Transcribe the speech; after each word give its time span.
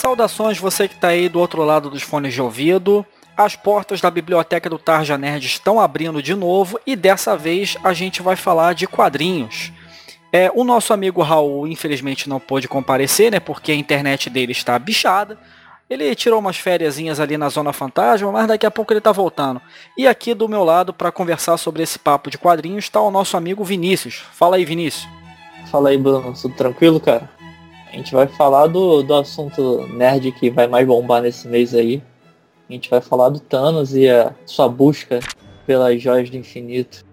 Saudações 0.00 0.58
você 0.58 0.88
que 0.88 0.94
está 0.94 1.08
aí 1.08 1.28
do 1.28 1.38
outro 1.38 1.62
lado 1.62 1.90
dos 1.90 2.02
fones 2.02 2.32
de 2.32 2.40
ouvido. 2.40 3.04
As 3.36 3.54
portas 3.54 4.00
da 4.00 4.10
biblioteca 4.10 4.70
do 4.70 4.78
Tarja 4.78 5.18
Nerd 5.18 5.44
estão 5.44 5.78
abrindo 5.78 6.22
de 6.22 6.34
novo 6.34 6.80
e 6.86 6.96
dessa 6.96 7.36
vez 7.36 7.76
a 7.84 7.92
gente 7.92 8.22
vai 8.22 8.34
falar 8.34 8.74
de 8.74 8.86
quadrinhos. 8.86 9.70
É, 10.32 10.50
o 10.54 10.64
nosso 10.64 10.94
amigo 10.94 11.20
Raul 11.20 11.66
infelizmente 11.66 12.30
não 12.30 12.40
pôde 12.40 12.66
comparecer, 12.66 13.30
né, 13.30 13.38
porque 13.38 13.72
a 13.72 13.74
internet 13.74 14.30
dele 14.30 14.52
está 14.52 14.78
bichada. 14.78 15.38
Ele 15.88 16.14
tirou 16.14 16.38
umas 16.38 16.56
férias 16.56 16.98
ali 17.20 17.36
na 17.36 17.50
Zona 17.50 17.74
Fantasma, 17.74 18.32
mas 18.32 18.48
daqui 18.48 18.64
a 18.64 18.70
pouco 18.70 18.94
ele 18.94 19.00
está 19.00 19.12
voltando. 19.12 19.60
E 19.98 20.08
aqui 20.08 20.32
do 20.32 20.48
meu 20.48 20.64
lado, 20.64 20.94
para 20.94 21.12
conversar 21.12 21.58
sobre 21.58 21.82
esse 21.82 21.98
papo 21.98 22.30
de 22.30 22.38
quadrinhos, 22.38 22.84
está 22.84 23.02
o 23.02 23.10
nosso 23.10 23.36
amigo 23.36 23.62
Vinícius. 23.64 24.24
Fala 24.32 24.56
aí, 24.56 24.64
Vinícius. 24.64 25.06
Fala 25.70 25.90
aí, 25.90 25.98
Bruno. 25.98 26.32
Tudo 26.32 26.54
tranquilo, 26.54 26.98
cara? 26.98 27.28
A 27.92 27.96
gente 27.96 28.12
vai 28.12 28.28
falar 28.28 28.68
do, 28.68 29.02
do 29.02 29.14
assunto 29.14 29.86
nerd 29.88 30.30
que 30.32 30.48
vai 30.48 30.68
mais 30.68 30.86
bombar 30.86 31.20
nesse 31.20 31.48
mês 31.48 31.74
aí. 31.74 32.00
A 32.68 32.72
gente 32.72 32.88
vai 32.88 33.00
falar 33.00 33.30
do 33.30 33.40
Thanos 33.40 33.96
e 33.96 34.08
a 34.08 34.32
sua 34.46 34.68
busca 34.68 35.18
pelas 35.66 36.00
joias 36.00 36.30
do 36.30 36.36
infinito. 36.36 37.04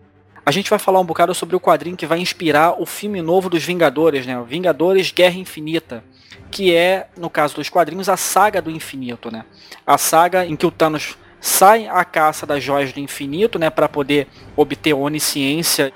A 0.46 0.52
gente 0.52 0.70
vai 0.70 0.78
falar 0.78 1.00
um 1.00 1.06
bocado 1.06 1.34
sobre 1.34 1.56
o 1.56 1.60
quadrinho 1.60 1.98
que 1.98 2.06
vai 2.06 2.20
inspirar 2.20 2.80
o 2.80 2.86
filme 2.86 3.22
novo 3.24 3.50
dos 3.50 3.64
Vingadores, 3.64 4.26
né? 4.26 4.42
Vingadores 4.48 5.12
Guerra 5.12 5.38
Infinita. 5.38 6.04
Que 6.52 6.74
é, 6.74 7.08
no 7.18 7.30
caso 7.30 7.56
dos 7.56 7.70
quadrinhos, 7.70 8.08
a 8.08 8.16
saga 8.16 8.62
do 8.62 8.72
infinito, 8.72 9.30
né? 9.30 9.44
A 9.86 9.98
saga 9.98 10.46
em 10.46 10.56
que 10.56 10.66
o 10.66 10.72
Thanos 10.72 11.18
sai 11.42 11.88
à 11.88 12.06
caça 12.06 12.46
das 12.46 12.64
joias 12.64 12.94
do 12.94 13.00
infinito, 13.00 13.60
né? 13.60 13.70
para 13.70 13.90
poder 13.90 14.28
obter 14.56 14.94
onisciência 14.94 15.92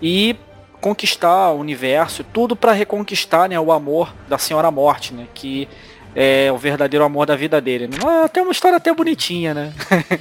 e 0.00 0.36
conquistar 0.80 1.50
o 1.50 1.58
universo, 1.58 2.24
tudo 2.24 2.54
para 2.54 2.72
reconquistar 2.72 3.48
né, 3.48 3.58
o 3.58 3.72
amor 3.72 4.14
da 4.28 4.38
Senhora 4.38 4.70
Morte, 4.70 5.12
né? 5.14 5.26
Que 5.34 5.68
é 6.14 6.50
o 6.50 6.56
verdadeiro 6.56 7.04
amor 7.04 7.26
da 7.26 7.36
vida 7.36 7.60
dele. 7.60 7.90
Ah, 8.04 8.28
tem 8.28 8.42
uma 8.42 8.52
história 8.52 8.76
até 8.76 8.92
bonitinha, 8.92 9.52
né? 9.52 9.72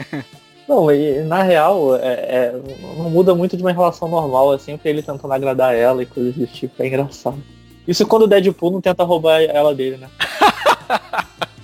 não, 0.67 0.91
e 0.91 1.21
na 1.21 1.41
real, 1.41 1.95
é, 1.95 2.01
é, 2.01 2.61
não 2.97 3.09
muda 3.09 3.33
muito 3.33 3.55
de 3.55 3.63
uma 3.63 3.71
relação 3.71 4.07
normal, 4.07 4.53
é 4.53 4.57
sempre 4.57 4.89
ele 4.89 5.01
tentando 5.01 5.31
agradar 5.31 5.73
ela 5.73 6.03
e 6.03 6.05
coisas 6.05 6.35
do 6.35 6.45
tipo, 6.47 6.83
é 6.83 6.87
engraçado. 6.87 7.41
Isso 7.87 8.05
quando 8.05 8.23
o 8.23 8.27
Deadpool 8.27 8.71
não 8.71 8.81
tenta 8.81 9.03
roubar 9.03 9.41
ela 9.41 9.73
dele, 9.73 9.97
né? 9.97 10.09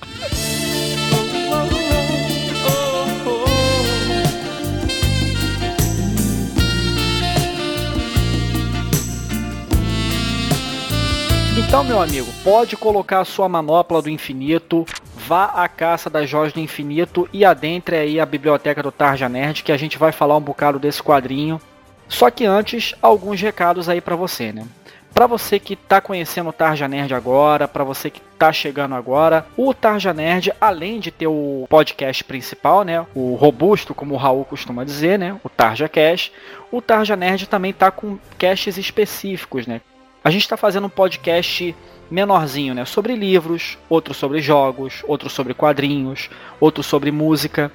Então, 11.71 11.85
meu 11.85 12.01
amigo, 12.01 12.27
pode 12.43 12.75
colocar 12.75 13.21
a 13.21 13.25
sua 13.25 13.47
manopla 13.47 14.01
do 14.01 14.09
infinito, 14.09 14.85
vá 15.15 15.45
à 15.45 15.69
caça 15.69 16.09
das 16.09 16.29
joias 16.29 16.51
do 16.51 16.59
infinito 16.59 17.29
e 17.31 17.45
adentre 17.45 17.95
aí 17.95 18.19
a 18.19 18.25
biblioteca 18.25 18.83
do 18.83 18.91
Tarja 18.91 19.29
Nerd, 19.29 19.63
que 19.63 19.71
a 19.71 19.77
gente 19.77 19.97
vai 19.97 20.11
falar 20.11 20.35
um 20.35 20.41
bocado 20.41 20.77
desse 20.77 21.01
quadrinho. 21.01 21.61
Só 22.09 22.29
que 22.29 22.43
antes, 22.43 22.93
alguns 23.01 23.39
recados 23.39 23.87
aí 23.87 24.01
para 24.01 24.17
você, 24.17 24.51
né? 24.51 24.67
Para 25.13 25.27
você 25.27 25.59
que 25.59 25.75
está 25.75 26.01
conhecendo 26.01 26.49
o 26.49 26.53
Tarja 26.53 26.89
Nerd 26.89 27.13
agora, 27.13 27.69
para 27.69 27.85
você 27.85 28.09
que 28.09 28.21
está 28.33 28.51
chegando 28.51 28.93
agora, 28.93 29.45
o 29.55 29.73
Tarja 29.73 30.13
Nerd, 30.13 30.51
além 30.59 30.99
de 30.99 31.09
ter 31.09 31.27
o 31.27 31.65
podcast 31.69 32.21
principal, 32.25 32.83
né, 32.83 33.05
o 33.15 33.35
robusto, 33.35 33.95
como 33.95 34.13
o 34.13 34.17
Raul 34.17 34.43
costuma 34.43 34.83
dizer, 34.83 35.17
né, 35.17 35.39
o 35.41 35.47
Tarja 35.47 35.87
Cash, 35.87 36.33
o 36.69 36.81
Tarja 36.81 37.15
Nerd 37.15 37.47
também 37.47 37.71
está 37.71 37.89
com 37.91 38.19
caches 38.37 38.77
específicos, 38.77 39.65
né, 39.65 39.79
a 40.23 40.29
gente 40.29 40.43
está 40.43 40.55
fazendo 40.55 40.85
um 40.85 40.89
podcast 40.89 41.75
menorzinho, 42.09 42.75
né? 42.75 42.85
Sobre 42.85 43.15
livros, 43.15 43.77
outro 43.89 44.13
sobre 44.13 44.41
jogos, 44.41 45.03
outro 45.07 45.29
sobre 45.29 45.53
quadrinhos, 45.53 46.29
outro 46.59 46.83
sobre 46.83 47.11
música. 47.11 47.71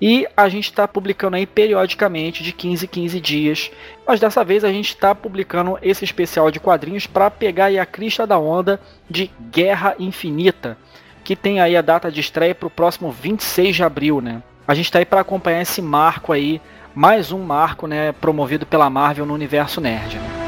E 0.00 0.26
a 0.36 0.48
gente 0.48 0.64
está 0.64 0.88
publicando 0.88 1.36
aí 1.36 1.46
periodicamente, 1.46 2.42
de 2.42 2.52
15 2.52 2.86
em 2.86 2.88
15 2.88 3.20
dias. 3.20 3.70
Mas 4.06 4.18
dessa 4.18 4.44
vez 4.44 4.64
a 4.64 4.72
gente 4.72 4.88
está 4.88 5.14
publicando 5.14 5.78
esse 5.82 6.04
especial 6.04 6.50
de 6.50 6.58
quadrinhos 6.58 7.06
para 7.06 7.30
pegar 7.30 7.66
aí 7.66 7.78
a 7.78 7.86
crista 7.86 8.26
da 8.26 8.38
onda 8.38 8.80
de 9.08 9.30
Guerra 9.50 9.94
Infinita, 9.98 10.76
que 11.22 11.36
tem 11.36 11.60
aí 11.60 11.76
a 11.76 11.82
data 11.82 12.10
de 12.10 12.20
estreia 12.20 12.54
para 12.54 12.66
o 12.66 12.70
próximo 12.70 13.12
26 13.12 13.76
de 13.76 13.82
abril, 13.82 14.20
né? 14.20 14.42
A 14.66 14.74
gente 14.74 14.86
está 14.86 14.98
aí 14.98 15.04
para 15.04 15.20
acompanhar 15.20 15.62
esse 15.62 15.80
marco 15.80 16.32
aí, 16.32 16.60
mais 16.94 17.30
um 17.30 17.42
marco, 17.42 17.86
né, 17.86 18.12
promovido 18.12 18.64
pela 18.64 18.88
Marvel 18.88 19.26
no 19.26 19.34
universo 19.34 19.80
nerd. 19.80 20.16
Né? 20.16 20.43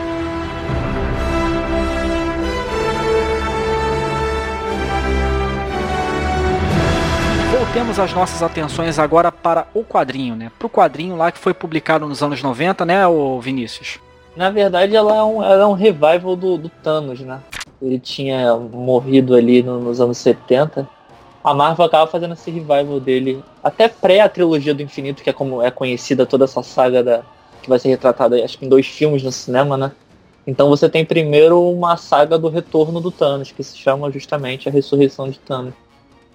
Voltemos 7.76 7.98
as 7.98 8.14
nossas 8.14 8.42
atenções 8.42 8.98
agora 8.98 9.30
para 9.30 9.66
o 9.74 9.84
quadrinho, 9.84 10.34
né? 10.34 10.50
Para 10.58 10.66
o 10.66 10.70
quadrinho 10.70 11.14
lá 11.14 11.30
que 11.30 11.38
foi 11.38 11.52
publicado 11.52 12.08
nos 12.08 12.22
anos 12.22 12.42
90, 12.42 12.86
né, 12.86 13.06
o 13.06 13.38
Vinícius? 13.38 13.98
Na 14.34 14.48
verdade, 14.48 14.96
ela 14.96 15.14
é 15.14 15.22
um, 15.22 15.42
ela 15.42 15.62
é 15.62 15.66
um 15.66 15.74
revival 15.74 16.34
do, 16.36 16.56
do 16.56 16.70
Thanos, 16.70 17.20
né? 17.20 17.38
Ele 17.82 17.98
tinha 17.98 18.56
morrido 18.56 19.34
ali 19.34 19.62
no, 19.62 19.78
nos 19.78 20.00
anos 20.00 20.16
70. 20.16 20.88
A 21.44 21.52
Marvel 21.52 21.84
acaba 21.84 22.10
fazendo 22.10 22.32
esse 22.32 22.50
revival 22.50 22.98
dele 22.98 23.44
até 23.62 23.88
pré 23.88 24.20
a 24.20 24.28
trilogia 24.30 24.72
do 24.72 24.80
infinito, 24.80 25.22
que 25.22 25.28
é 25.28 25.34
como 25.34 25.60
é 25.60 25.70
conhecida 25.70 26.24
toda 26.24 26.44
essa 26.46 26.62
saga 26.62 27.04
da 27.04 27.22
que 27.60 27.68
vai 27.68 27.78
ser 27.78 27.90
retratada, 27.90 28.42
acho 28.42 28.56
que 28.56 28.64
em 28.64 28.70
dois 28.70 28.86
filmes 28.86 29.22
no 29.22 29.30
cinema, 29.30 29.76
né? 29.76 29.92
Então 30.46 30.70
você 30.70 30.88
tem 30.88 31.04
primeiro 31.04 31.60
uma 31.70 31.98
saga 31.98 32.38
do 32.38 32.48
retorno 32.48 33.02
do 33.02 33.10
Thanos, 33.10 33.52
que 33.52 33.62
se 33.62 33.76
chama 33.76 34.10
justamente 34.10 34.66
a 34.66 34.72
ressurreição 34.72 35.28
de 35.28 35.38
Thanos. 35.40 35.74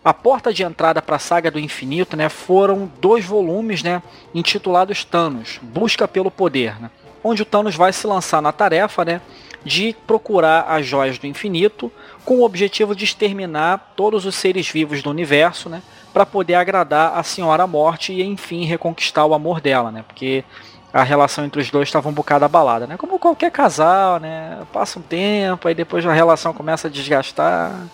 A 0.03 0.13
porta 0.15 0.51
de 0.51 0.63
entrada 0.63 0.99
para 0.99 1.17
a 1.17 1.19
saga 1.19 1.51
do 1.51 1.59
infinito 1.59 2.17
né, 2.17 2.27
foram 2.27 2.91
dois 2.99 3.23
volumes 3.23 3.83
né, 3.83 4.01
intitulados 4.33 5.05
Thanos, 5.05 5.59
Busca 5.61 6.07
pelo 6.07 6.31
Poder, 6.31 6.81
né, 6.81 6.89
onde 7.23 7.43
o 7.43 7.45
Thanos 7.45 7.75
vai 7.75 7.93
se 7.93 8.07
lançar 8.07 8.41
na 8.41 8.51
tarefa 8.51 9.05
né, 9.05 9.21
de 9.63 9.95
procurar 10.07 10.65
as 10.67 10.87
joias 10.87 11.19
do 11.19 11.27
infinito 11.27 11.91
com 12.25 12.39
o 12.39 12.43
objetivo 12.43 12.95
de 12.95 13.05
exterminar 13.05 13.93
todos 13.95 14.25
os 14.25 14.33
seres 14.33 14.67
vivos 14.67 15.03
do 15.03 15.09
universo 15.11 15.69
né, 15.69 15.83
para 16.11 16.25
poder 16.25 16.55
agradar 16.55 17.15
a 17.15 17.21
Senhora 17.21 17.67
Morte 17.67 18.11
e 18.11 18.23
enfim 18.23 18.65
reconquistar 18.65 19.25
o 19.27 19.35
amor 19.35 19.61
dela, 19.61 19.91
né, 19.91 20.03
porque 20.07 20.43
a 20.91 21.03
relação 21.03 21.45
entre 21.45 21.61
os 21.61 21.69
dois 21.69 21.87
estava 21.87 22.09
um 22.09 22.11
bocado 22.11 22.43
abalada, 22.43 22.85
né? 22.85 22.97
Como 22.97 23.17
qualquer 23.17 23.49
casal, 23.49 24.19
né? 24.19 24.59
Passa 24.73 24.99
um 24.99 25.01
tempo, 25.01 25.69
aí 25.69 25.73
depois 25.73 26.05
a 26.05 26.11
relação 26.11 26.53
começa 26.53 26.89
a 26.89 26.91
desgastar, 26.91 27.87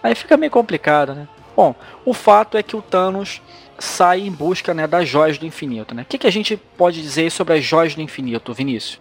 aí 0.00 0.14
fica 0.14 0.36
meio 0.36 0.52
complicado, 0.52 1.14
né? 1.16 1.26
Bom, 1.56 1.74
o 2.04 2.12
fato 2.12 2.56
é 2.56 2.62
que 2.62 2.76
o 2.76 2.82
Thanos 2.82 3.40
sai 3.78 4.20
em 4.20 4.30
busca 4.30 4.72
né, 4.72 4.86
das 4.86 5.08
joias 5.08 5.38
do 5.38 5.46
infinito. 5.46 5.94
Né? 5.94 6.02
O 6.02 6.04
que, 6.04 6.18
que 6.18 6.26
a 6.26 6.32
gente 6.32 6.56
pode 6.56 7.00
dizer 7.00 7.30
sobre 7.30 7.54
as 7.54 7.64
joias 7.64 7.94
do 7.94 8.02
infinito, 8.02 8.52
Vinícius? 8.52 9.00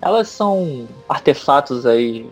Elas 0.00 0.28
são 0.28 0.88
artefatos 1.08 1.86
aí 1.86 2.26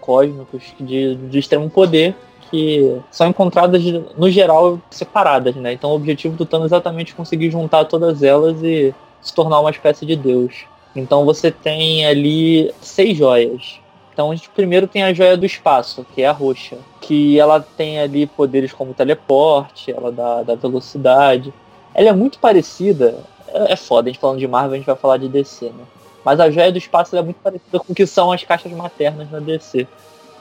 cósmicos 0.00 0.62
de, 0.78 1.16
de 1.16 1.38
extremo 1.38 1.68
poder 1.68 2.14
que 2.50 3.00
são 3.10 3.26
encontradas 3.26 3.82
no 4.16 4.30
geral 4.30 4.80
separadas, 4.90 5.56
né? 5.56 5.72
Então 5.72 5.90
o 5.90 5.96
objetivo 5.96 6.36
do 6.36 6.46
Thanos 6.46 6.70
é 6.70 6.76
exatamente 6.76 7.14
conseguir 7.14 7.50
juntar 7.50 7.84
todas 7.86 8.22
elas 8.22 8.62
e 8.62 8.94
se 9.20 9.34
tornar 9.34 9.58
uma 9.60 9.70
espécie 9.70 10.06
de 10.06 10.14
deus. 10.14 10.64
Então 10.94 11.24
você 11.24 11.50
tem 11.50 12.06
ali 12.06 12.72
seis 12.80 13.18
joias. 13.18 13.80
Então 14.12 14.30
a 14.30 14.34
gente 14.36 14.48
primeiro 14.50 14.86
tem 14.86 15.02
a 15.02 15.12
joia 15.12 15.36
do 15.36 15.44
espaço, 15.44 16.06
que 16.14 16.22
é 16.22 16.28
a 16.28 16.32
roxa, 16.32 16.78
que 17.06 17.38
ela 17.38 17.60
tem 17.60 18.00
ali 18.00 18.26
poderes 18.26 18.72
como 18.72 18.92
teleporte, 18.92 19.92
ela 19.92 20.10
dá, 20.10 20.42
dá 20.42 20.54
velocidade. 20.56 21.54
Ela 21.94 22.08
é 22.08 22.12
muito 22.12 22.40
parecida, 22.40 23.20
é, 23.46 23.74
é 23.74 23.76
foda, 23.76 24.08
a 24.08 24.12
gente 24.12 24.20
falando 24.20 24.40
de 24.40 24.48
Marvel, 24.48 24.72
a 24.72 24.76
gente 24.76 24.86
vai 24.86 24.96
falar 24.96 25.16
de 25.16 25.28
DC, 25.28 25.66
né? 25.66 25.84
Mas 26.24 26.40
a 26.40 26.50
joia 26.50 26.72
do 26.72 26.78
espaço 26.78 27.16
é 27.16 27.22
muito 27.22 27.36
parecida 27.36 27.78
com 27.78 27.92
o 27.92 27.94
que 27.94 28.04
são 28.06 28.32
as 28.32 28.42
caixas 28.42 28.72
maternas 28.72 29.30
na 29.30 29.38
DC. 29.38 29.86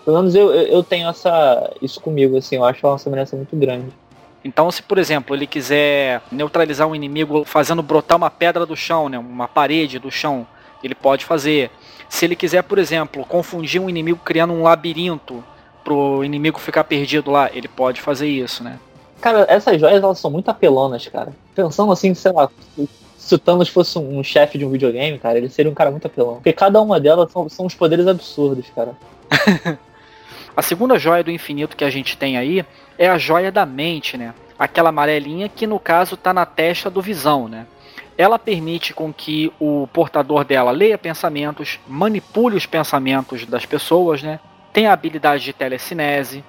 Pelo 0.04 0.18
menos 0.18 0.34
eu, 0.34 0.52
eu 0.52 0.82
tenho 0.82 1.08
essa, 1.08 1.72
isso 1.80 2.02
comigo, 2.02 2.36
assim, 2.36 2.56
eu 2.56 2.66
acho 2.66 2.86
uma 2.88 2.98
semelhança 2.98 3.36
muito 3.36 3.56
grande. 3.56 3.94
Então, 4.44 4.72
se 4.72 4.82
por 4.82 4.98
exemplo 4.98 5.36
ele 5.36 5.46
quiser 5.46 6.24
neutralizar 6.32 6.88
um 6.88 6.96
inimigo 6.96 7.44
fazendo 7.46 7.84
brotar 7.84 8.18
uma 8.18 8.32
pedra 8.32 8.66
do 8.66 8.76
chão, 8.76 9.08
né, 9.08 9.20
uma 9.20 9.48
parede 9.48 10.00
do 10.00 10.10
chão, 10.10 10.48
ele 10.84 10.96
pode 10.96 11.26
fazer. 11.26 11.70
Se 12.10 12.26
ele 12.26 12.36
quiser, 12.36 12.64
por 12.64 12.80
exemplo, 12.80 13.24
confundir 13.24 13.80
um 13.80 13.88
inimigo 13.88 14.20
criando 14.24 14.54
um 14.54 14.64
labirinto 14.64 15.44
pro 15.86 16.24
inimigo 16.24 16.60
ficar 16.60 16.84
perdido 16.84 17.32
lá, 17.32 17.50
ele 17.54 17.68
pode 17.68 18.02
fazer 18.02 18.28
isso, 18.28 18.64
né? 18.64 18.78
Cara, 19.22 19.46
essas 19.48 19.80
joias 19.80 20.04
elas 20.04 20.20
são 20.20 20.30
muito 20.30 20.50
apelonas, 20.50 21.08
cara. 21.08 21.32
Pensando 21.56 21.92
assim, 21.92 22.14
sei 22.14 22.32
lá, 22.32 22.50
se 23.18 23.36
o 23.36 23.40
Thanos 23.40 23.70
fosse 23.70 23.98
um 23.98 24.22
chefe 24.24 24.58
de 24.58 24.66
um 24.66 24.70
videogame, 24.70 25.18
cara, 25.18 25.38
ele 25.38 25.48
seria 25.48 25.72
um 25.72 25.76
cara 25.76 25.92
muito 25.92 26.08
apelão. 26.08 26.36
Porque 26.36 26.52
cada 26.52 26.82
uma 26.82 27.00
delas 27.00 27.32
são, 27.32 27.48
são 27.48 27.66
uns 27.66 27.76
poderes 27.76 28.08
absurdos, 28.08 28.66
cara. 28.76 28.94
a 30.58 30.62
segunda 30.62 31.00
joia 31.00 31.24
do 31.24 31.32
infinito 31.32 31.78
que 31.78 31.86
a 31.86 31.90
gente 31.90 32.18
tem 32.18 32.38
aí 32.38 32.66
é 32.98 33.08
a 33.08 33.18
joia 33.18 33.52
da 33.52 33.66
mente, 33.66 34.18
né? 34.18 34.34
Aquela 34.58 34.90
amarelinha 34.90 35.48
que 35.48 35.68
no 35.68 35.80
caso 35.80 36.18
tá 36.18 36.34
na 36.34 36.46
testa 36.46 36.90
do 36.90 37.02
Visão, 37.02 37.48
né? 37.48 37.68
ela 38.18 38.40
permite 38.40 38.94
com 38.94 39.14
que 39.14 39.52
o 39.60 39.88
portador 39.88 40.46
dela 40.46 40.72
leia 40.72 40.98
pensamentos, 40.98 41.80
manipule 41.88 42.56
os 42.56 42.66
pensamentos 42.66 43.46
das 43.46 43.66
pessoas, 43.66 44.24
né? 44.24 44.40
Tem 44.76 44.88
a 44.88 44.92
habilidade 44.92 45.42
de 45.42 45.54
telecinese 45.54 46.44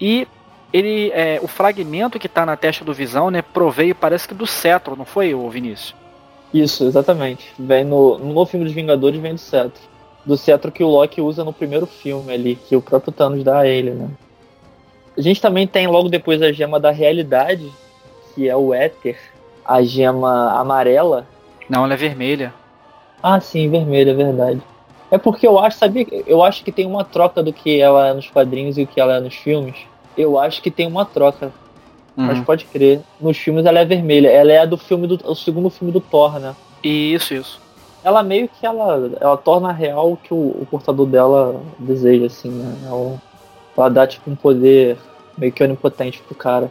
e 0.00 0.26
ele 0.72 1.12
é, 1.12 1.38
o 1.40 1.46
fragmento 1.46 2.18
que 2.18 2.26
está 2.26 2.44
na 2.44 2.56
testa 2.56 2.84
do 2.84 2.92
Visão, 2.92 3.30
né, 3.30 3.40
proveio 3.40 3.94
parece 3.94 4.26
que 4.26 4.34
do 4.34 4.48
cetro, 4.48 4.96
não 4.96 5.04
foi, 5.04 5.32
o 5.32 5.48
Vinícius? 5.48 5.94
Isso, 6.52 6.84
exatamente. 6.84 7.54
Vem 7.56 7.84
no, 7.84 8.18
no 8.18 8.44
filme 8.46 8.66
dos 8.66 8.74
Vingadores 8.74 9.20
vem 9.20 9.34
do 9.34 9.38
cetro. 9.38 9.80
Do 10.26 10.36
cetro 10.36 10.72
que 10.72 10.82
o 10.82 10.88
Loki 10.88 11.20
usa 11.20 11.44
no 11.44 11.52
primeiro 11.52 11.86
filme 11.86 12.32
ali, 12.32 12.56
que 12.56 12.74
o 12.74 12.82
próprio 12.82 13.12
Thanos 13.12 13.44
dá 13.44 13.60
a 13.60 13.66
ele, 13.68 13.92
né? 13.92 14.08
A 15.16 15.20
gente 15.20 15.40
também 15.40 15.64
tem 15.64 15.86
logo 15.86 16.08
depois 16.08 16.42
a 16.42 16.50
gema 16.50 16.80
da 16.80 16.90
realidade, 16.90 17.72
que 18.34 18.48
é 18.48 18.56
o 18.56 18.74
éter, 18.74 19.16
a 19.64 19.84
gema 19.84 20.58
amarela. 20.58 21.28
Não, 21.68 21.84
ela 21.84 21.94
é 21.94 21.96
vermelha. 21.96 22.52
Ah, 23.22 23.40
sim, 23.40 23.70
vermelha, 23.70 24.10
é 24.10 24.14
verdade. 24.14 24.60
É 25.10 25.16
porque 25.16 25.46
eu 25.46 25.58
acho, 25.58 25.78
sabia? 25.78 26.06
Eu 26.26 26.42
acho 26.42 26.62
que 26.62 26.70
tem 26.70 26.86
uma 26.86 27.04
troca 27.04 27.42
do 27.42 27.52
que 27.52 27.80
ela 27.80 28.08
é 28.08 28.14
nos 28.14 28.28
quadrinhos 28.28 28.76
e 28.76 28.82
o 28.82 28.86
que 28.86 29.00
ela 29.00 29.16
é 29.16 29.20
nos 29.20 29.34
filmes. 29.34 29.76
Eu 30.16 30.38
acho 30.38 30.60
que 30.60 30.70
tem 30.70 30.86
uma 30.86 31.04
troca. 31.04 31.46
Uhum. 32.16 32.26
Mas 32.26 32.40
pode 32.40 32.64
crer. 32.66 33.00
Nos 33.20 33.38
filmes 33.38 33.64
ela 33.64 33.78
é 33.78 33.84
vermelha. 33.84 34.28
Ela 34.28 34.52
é 34.52 34.58
a 34.58 34.66
do 34.66 34.76
filme 34.76 35.06
do 35.06 35.18
o 35.24 35.34
segundo 35.34 35.70
filme 35.70 35.92
do 35.92 36.00
Thor, 36.00 36.38
né? 36.38 36.54
Isso, 36.82 37.34
isso. 37.34 37.60
Ela 38.04 38.22
meio 38.22 38.48
que 38.48 38.66
ela, 38.66 39.10
ela 39.20 39.36
torna 39.36 39.72
real 39.72 40.12
o 40.12 40.16
que 40.16 40.32
o, 40.32 40.36
o 40.36 40.66
portador 40.70 41.06
dela 41.06 41.60
deseja, 41.78 42.26
assim, 42.26 42.50
né? 42.50 42.76
Ela, 42.86 43.22
ela 43.76 43.88
dá 43.88 44.06
tipo 44.06 44.30
um 44.30 44.36
poder 44.36 44.96
meio 45.36 45.52
que 45.52 45.62
onipotente 45.62 46.20
pro 46.22 46.34
cara. 46.34 46.70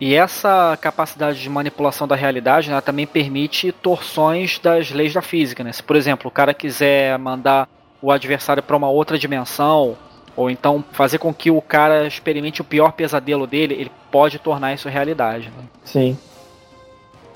E 0.00 0.14
essa 0.14 0.78
capacidade 0.80 1.40
de 1.40 1.50
manipulação 1.50 2.06
da 2.06 2.14
realidade 2.14 2.70
né, 2.70 2.80
também 2.80 3.04
permite 3.06 3.72
torções 3.72 4.58
das 4.60 4.92
leis 4.92 5.12
da 5.12 5.20
física. 5.20 5.64
Né? 5.64 5.72
Se, 5.72 5.82
por 5.82 5.96
exemplo, 5.96 6.28
o 6.28 6.30
cara 6.30 6.54
quiser 6.54 7.18
mandar 7.18 7.68
o 8.00 8.10
adversário 8.10 8.62
para 8.62 8.76
uma 8.76 8.88
outra 8.88 9.18
dimensão, 9.18 9.96
ou 10.36 10.48
então 10.48 10.84
fazer 10.92 11.18
com 11.18 11.34
que 11.34 11.50
o 11.50 11.60
cara 11.60 12.06
experimente 12.06 12.60
o 12.60 12.64
pior 12.64 12.92
pesadelo 12.92 13.46
dele, 13.46 13.74
ele 13.74 13.92
pode 14.10 14.38
tornar 14.38 14.72
isso 14.72 14.88
realidade. 14.88 15.48
Né? 15.48 15.64
Sim. 15.84 16.18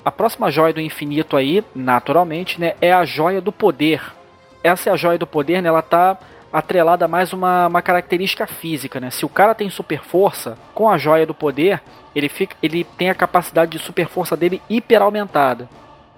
A 0.05 0.11
próxima 0.11 0.51
joia 0.51 0.73
do 0.73 0.81
infinito 0.81 1.35
aí, 1.35 1.63
naturalmente, 1.75 2.59
né, 2.59 2.75
é 2.81 2.91
a 2.91 3.05
joia 3.05 3.41
do 3.41 3.51
poder. 3.51 4.01
Essa 4.63 4.89
é 4.89 4.93
a 4.93 4.95
joia 4.95 5.17
do 5.17 5.27
poder, 5.27 5.61
né, 5.61 5.69
ela 5.69 5.81
tá 5.81 6.17
atrelada 6.51 7.05
a 7.05 7.07
mais 7.07 7.33
uma, 7.33 7.67
uma 7.67 7.81
característica 7.81 8.45
física, 8.45 8.99
né? 8.99 9.09
Se 9.09 9.25
o 9.25 9.29
cara 9.29 9.55
tem 9.55 9.69
super 9.71 10.03
força, 10.03 10.55
com 10.73 10.87
a 10.87 10.99
joia 10.99 11.25
do 11.25 11.33
poder, 11.33 11.81
ele, 12.15 12.29
fica, 12.29 12.55
ele 12.61 12.83
tem 12.83 13.09
a 13.09 13.15
capacidade 13.15 13.71
de 13.71 13.79
super 13.79 14.07
força 14.07 14.37
dele 14.37 14.61
hiper 14.69 15.01
aumentada. 15.01 15.67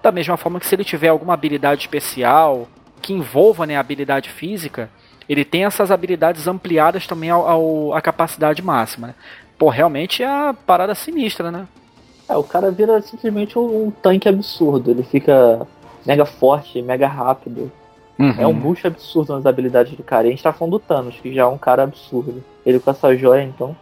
Da 0.02 0.12
mesma 0.12 0.36
forma 0.36 0.60
que 0.60 0.66
se 0.66 0.74
ele 0.74 0.84
tiver 0.84 1.08
alguma 1.08 1.32
habilidade 1.32 1.80
especial 1.80 2.68
que 3.00 3.12
envolva 3.12 3.66
né, 3.66 3.76
a 3.76 3.80
habilidade 3.80 4.30
física, 4.30 4.90
ele 5.28 5.44
tem 5.44 5.64
essas 5.64 5.90
habilidades 5.90 6.46
ampliadas 6.46 7.06
também 7.06 7.30
ao, 7.30 7.48
ao 7.48 7.94
a 7.94 8.00
capacidade 8.00 8.62
máxima. 8.62 9.08
Né? 9.08 9.14
Pô, 9.58 9.68
realmente 9.68 10.22
é 10.22 10.26
a 10.26 10.54
parada 10.54 10.94
sinistra, 10.94 11.50
né? 11.50 11.66
É, 12.28 12.36
o 12.36 12.42
cara 12.42 12.70
vira 12.70 13.00
simplesmente 13.02 13.58
um, 13.58 13.86
um 13.86 13.90
tanque 13.90 14.28
absurdo. 14.28 14.90
Ele 14.90 15.02
fica 15.02 15.66
mega 16.04 16.24
forte, 16.24 16.82
mega 16.82 17.06
rápido. 17.06 17.70
Uhum. 18.18 18.34
É 18.38 18.46
um 18.46 18.54
boost 18.54 18.86
absurdo 18.86 19.34
nas 19.34 19.46
habilidades 19.46 19.94
do 19.94 20.02
cara. 20.02 20.26
E 20.26 20.28
a 20.28 20.30
gente 20.30 20.42
tá 20.42 20.52
falando 20.52 20.72
do 20.72 20.78
Thanos, 20.78 21.16
que 21.20 21.34
já 21.34 21.42
é 21.42 21.46
um 21.46 21.58
cara 21.58 21.82
absurdo. 21.82 22.42
Ele 22.64 22.80
com 22.80 22.90
essa 22.90 23.14
joia, 23.16 23.42
então. 23.42 23.76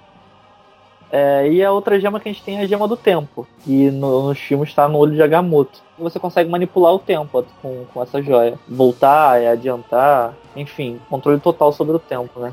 É, 1.17 1.49
e 1.49 1.63
a 1.63 1.71
outra 1.71 2.01
gema 2.01 2.19
que 2.19 2.29
a 2.29 2.33
gente 2.33 2.43
tem 2.43 2.59
é 2.59 2.63
a 2.63 2.67
gema 2.67 2.89
do 2.89 2.97
tempo, 2.97 3.47
que 3.61 3.89
no, 3.89 4.27
nos 4.27 4.39
filmes 4.41 4.71
está 4.71 4.89
no 4.89 4.99
olho 4.99 5.15
de 5.15 5.23
Agamotto. 5.23 5.81
Você 5.97 6.19
consegue 6.19 6.51
manipular 6.51 6.93
o 6.93 6.99
tempo 6.99 7.47
com, 7.63 7.85
com 7.95 8.03
essa 8.03 8.21
joia. 8.21 8.59
Voltar, 8.69 9.41
adiantar, 9.47 10.35
enfim, 10.57 11.01
controle 11.09 11.39
total 11.39 11.71
sobre 11.71 11.95
o 11.95 12.01
tempo, 12.01 12.41
né? 12.41 12.53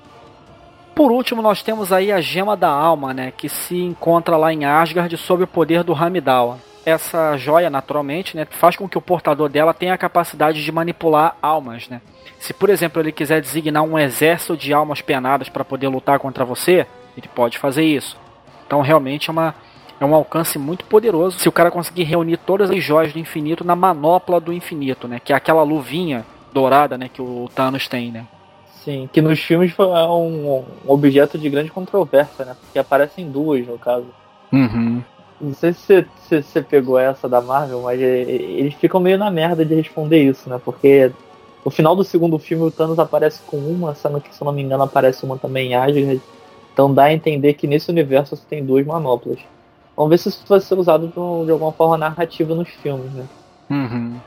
Por 0.94 1.12
último, 1.12 1.42
nós 1.42 1.64
temos 1.64 1.92
aí 1.92 2.12
a 2.12 2.22
gema 2.22 2.56
da 2.56 2.70
alma, 2.70 3.16
né, 3.16 3.34
que 3.36 3.50
se 3.50 3.82
encontra 3.82 4.38
lá 4.38 4.54
em 4.54 4.64
Asgard 4.64 5.18
sob 5.18 5.44
o 5.44 5.48
poder 5.48 5.84
do 5.84 5.96
Hamidawa 5.96 6.60
essa 6.86 7.38
joia, 7.38 7.70
naturalmente, 7.70 8.36
né, 8.36 8.48
faz 8.50 8.76
com 8.76 8.90
que 8.90 8.98
o 8.98 9.02
portador 9.02 9.48
dela 9.48 9.72
tenha 9.72 9.94
a 9.94 9.98
capacidade 9.98 10.64
de 10.64 10.72
manipular 10.72 11.36
almas, 11.40 11.88
né? 11.88 12.02
Se, 12.40 12.54
por 12.54 12.72
exemplo, 12.72 13.00
ele 13.00 13.12
quiser 13.12 13.40
designar 13.40 13.84
um 13.84 14.00
exército 14.00 14.58
de 14.58 14.74
almas 14.74 15.00
penadas 15.00 15.48
para 15.48 15.64
poder 15.64 15.90
lutar 15.90 16.18
contra 16.18 16.44
você, 16.44 16.88
ele 17.16 17.28
pode 17.36 17.60
fazer 17.60 17.84
isso. 17.84 18.18
Então, 18.72 18.80
realmente 18.80 19.30
é, 19.30 19.34
uma, 19.34 19.54
é 20.00 20.06
um 20.06 20.16
alcance 20.16 20.58
muito 20.58 20.86
poderoso 20.86 21.38
se 21.38 21.50
o 21.50 21.52
cara 21.52 21.70
conseguir 21.70 22.04
reunir 22.04 22.38
todas 22.38 22.72
as 22.72 22.82
joias 22.82 23.12
do 23.12 23.20
infinito 23.20 23.66
na 23.66 23.76
manopla 23.76 24.40
do 24.40 24.54
infinito, 24.54 25.10
né? 25.10 25.20
Que 25.20 25.34
é 25.34 25.36
aquela 25.36 25.62
luvinha 25.62 26.26
dourada, 26.54 26.98
né, 26.98 27.10
que 27.14 27.22
o 27.22 27.50
Thanos 27.54 27.90
tem, 27.90 28.14
né? 28.14 28.26
Sim, 28.82 29.10
que 29.12 29.22
nos 29.22 29.42
filmes 29.42 29.74
é 29.78 29.84
um, 29.84 30.64
objeto 30.88 31.38
de 31.38 31.50
grande 31.50 31.70
controvérsia, 31.70 32.46
né? 32.46 32.56
Porque 32.62 32.80
aparecem 32.80 33.30
duas, 33.30 33.68
no 33.68 33.78
caso. 33.78 34.06
Uhum. 34.54 35.04
Não 35.42 35.54
sei 35.54 35.74
se 35.74 36.06
você 36.30 36.62
pegou 36.62 36.98
essa 36.98 37.28
da 37.28 37.42
Marvel, 37.42 37.82
mas 37.82 38.00
é, 38.02 38.22
eles 38.22 38.74
ficam 38.76 39.02
meio 39.02 39.18
na 39.18 39.30
merda 39.30 39.66
de 39.66 39.76
responder 39.76 40.24
isso, 40.24 40.50
né? 40.50 40.62
Porque 40.64 41.12
no 41.66 41.70
final 41.70 41.94
do 41.94 42.06
segundo 42.06 42.40
filme 42.40 42.64
o 42.64 42.72
Thanos 42.72 43.00
aparece 43.00 43.42
com 43.46 43.58
uma, 43.58 43.94
sendo 43.96 44.22
que 44.22 44.34
se 44.34 44.42
eu 44.42 44.46
não 44.46 44.54
me 44.54 44.62
engano 44.62 44.84
aparece 44.84 45.26
uma 45.26 45.38
também 45.38 45.74
em 45.74 45.76
Asgard. 45.76 46.22
Então 46.74 46.94
dá 46.94 47.06
a 47.06 47.14
entender 47.14 47.54
que 47.54 47.68
nesse 47.68 47.90
universo 47.90 48.36
você 48.36 48.44
tem 48.50 48.66
duas 48.66 48.86
manoplas. 48.86 49.40
Vamos 49.96 50.10
ver 50.10 50.18
se 50.18 50.30
isso 50.30 50.44
vai 50.48 50.60
ser 50.60 50.76
usado 50.76 51.08
de 51.46 51.52
alguma 51.52 51.72
forma 51.72 51.98
narrativa 51.98 52.56
nos 52.56 52.70
filmes, 52.70 53.12
né? 53.12 53.26
Uhum. 53.70 54.20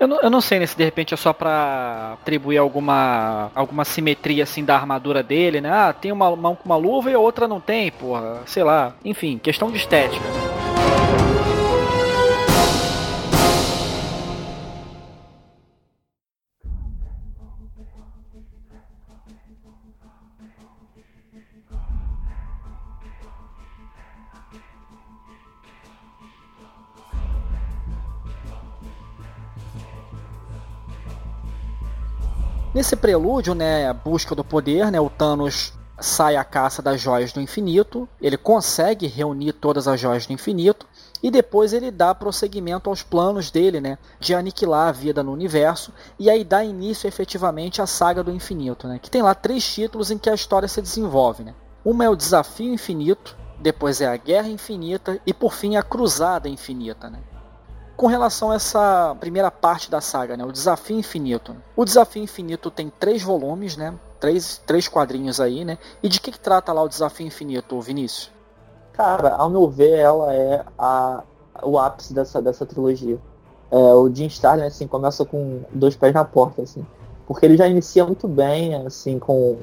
Eu 0.00 0.06
não, 0.06 0.20
eu 0.20 0.30
não 0.30 0.40
sei 0.40 0.60
né, 0.60 0.66
se 0.66 0.76
de 0.76 0.84
repente 0.84 1.12
é 1.12 1.16
só 1.16 1.32
pra 1.32 2.12
atribuir 2.20 2.56
alguma, 2.56 3.50
alguma 3.52 3.84
simetria 3.84 4.44
assim 4.44 4.64
da 4.64 4.76
armadura 4.76 5.24
dele, 5.24 5.60
né? 5.60 5.70
Ah, 5.72 5.92
tem 5.92 6.12
uma 6.12 6.34
mão 6.36 6.54
com 6.54 6.64
uma 6.64 6.76
luva 6.76 7.10
e 7.10 7.14
a 7.14 7.18
outra 7.18 7.48
não 7.48 7.60
tem, 7.60 7.90
porra. 7.90 8.42
Sei 8.46 8.62
lá. 8.62 8.94
Enfim, 9.04 9.38
questão 9.38 9.70
de 9.70 9.76
estética. 9.76 10.24
Nesse 32.78 32.94
prelúdio, 32.94 33.56
né, 33.56 33.88
a 33.88 33.92
busca 33.92 34.36
do 34.36 34.44
poder, 34.44 34.88
né, 34.92 35.00
o 35.00 35.10
Thanos 35.10 35.72
sai 35.98 36.36
à 36.36 36.44
caça 36.44 36.80
das 36.80 37.00
joias 37.00 37.32
do 37.32 37.40
infinito, 37.40 38.08
ele 38.20 38.36
consegue 38.36 39.08
reunir 39.08 39.52
todas 39.54 39.88
as 39.88 39.98
joias 39.98 40.26
do 40.26 40.32
infinito 40.32 40.86
e 41.20 41.28
depois 41.28 41.72
ele 41.72 41.90
dá 41.90 42.14
prosseguimento 42.14 42.88
aos 42.88 43.02
planos 43.02 43.50
dele, 43.50 43.80
né, 43.80 43.98
de 44.20 44.32
aniquilar 44.32 44.90
a 44.90 44.92
vida 44.92 45.24
no 45.24 45.32
universo 45.32 45.92
e 46.20 46.30
aí 46.30 46.44
dá 46.44 46.62
início 46.62 47.08
efetivamente 47.08 47.82
à 47.82 47.86
saga 47.86 48.22
do 48.22 48.30
infinito, 48.30 48.86
né, 48.86 49.00
que 49.02 49.10
tem 49.10 49.22
lá 49.22 49.34
três 49.34 49.66
títulos 49.66 50.12
em 50.12 50.16
que 50.16 50.30
a 50.30 50.34
história 50.34 50.68
se 50.68 50.80
desenvolve, 50.80 51.42
né. 51.42 51.56
Uma 51.84 52.04
é 52.04 52.08
o 52.08 52.14
desafio 52.14 52.72
infinito, 52.72 53.36
depois 53.58 54.00
é 54.00 54.06
a 54.06 54.16
guerra 54.16 54.46
infinita 54.46 55.20
e 55.26 55.34
por 55.34 55.52
fim 55.52 55.74
a 55.74 55.82
cruzada 55.82 56.48
infinita, 56.48 57.10
né 57.10 57.18
com 57.98 58.06
relação 58.06 58.52
a 58.52 58.54
essa 58.54 59.16
primeira 59.18 59.50
parte 59.50 59.90
da 59.90 60.00
saga, 60.00 60.36
né, 60.36 60.44
o 60.44 60.52
Desafio 60.52 60.96
Infinito. 60.96 61.56
O 61.74 61.84
Desafio 61.84 62.22
Infinito 62.22 62.70
tem 62.70 62.92
três 62.96 63.24
volumes, 63.24 63.76
né, 63.76 63.92
três, 64.20 64.62
três 64.64 64.86
quadrinhos 64.86 65.40
aí, 65.40 65.64
né, 65.64 65.76
e 66.00 66.08
de 66.08 66.20
que, 66.20 66.30
que 66.30 66.38
trata 66.38 66.72
lá 66.72 66.80
o 66.80 66.88
Desafio 66.88 67.26
Infinito, 67.26 67.80
Vinícius? 67.80 68.30
Cara, 68.92 69.34
ao 69.34 69.50
meu 69.50 69.68
ver, 69.68 69.98
ela 69.98 70.32
é 70.32 70.64
a, 70.78 71.24
o 71.60 71.76
ápice 71.76 72.14
dessa, 72.14 72.40
dessa 72.40 72.64
trilogia. 72.64 73.18
É, 73.68 73.76
o 73.76 74.08
Jim 74.14 74.26
Starlin, 74.26 74.66
assim, 74.66 74.86
começa 74.86 75.24
com 75.24 75.62
dois 75.72 75.96
pés 75.96 76.14
na 76.14 76.24
porta, 76.24 76.62
assim, 76.62 76.86
porque 77.26 77.44
ele 77.44 77.56
já 77.56 77.66
inicia 77.66 78.04
muito 78.04 78.28
bem, 78.28 78.76
assim, 78.76 79.18
com, 79.18 79.58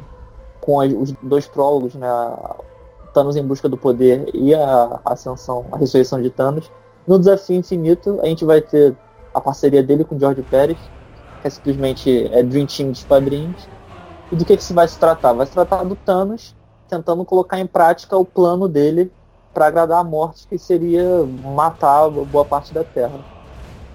com 0.60 0.80
os 0.80 1.14
dois 1.24 1.48
prólogos, 1.48 1.96
né, 1.96 2.10
Thanos 3.14 3.38
em 3.38 3.48
busca 3.48 3.70
do 3.70 3.78
poder 3.78 4.30
e 4.34 4.54
a 4.54 5.00
ascensão, 5.06 5.66
a 5.72 5.78
ressurreição 5.78 6.22
de 6.22 6.30
Thanos, 6.30 6.70
no 7.08 7.20
Desafio 7.20 7.58
Infinito, 7.58 8.20
a 8.22 8.26
gente 8.26 8.44
vai 8.44 8.62
ter 8.62 8.96
a 9.34 9.42
parceria 9.42 9.84
dele 9.84 10.04
com 10.04 10.16
o 10.16 10.20
George 10.20 10.42
Pérez, 10.44 10.78
que 11.42 11.48
é 11.48 11.50
simplesmente 11.50 12.28
é 12.34 12.42
Dream 12.42 12.66
Team 12.66 12.92
dos 12.92 13.04
padrinhos. 13.04 13.68
E 14.32 14.36
do 14.36 14.44
que, 14.44 14.58
que 14.58 14.64
se 14.64 14.74
vai 14.74 14.88
se 14.88 14.98
tratar? 14.98 15.34
Vai 15.34 15.46
se 15.46 15.52
tratar 15.52 15.84
do 15.84 15.96
Thanos 15.96 16.56
tentando 16.88 17.26
colocar 17.26 17.60
em 17.60 17.68
prática 17.68 18.18
o 18.18 18.26
plano 18.26 18.68
dele 18.68 19.12
para 19.54 19.68
agradar 19.68 20.00
a 20.00 20.04
morte, 20.04 20.48
que 20.48 20.58
seria 20.58 21.04
matar 21.44 22.10
boa 22.10 22.44
parte 22.44 22.74
da 22.74 22.84
Terra. 22.84 23.20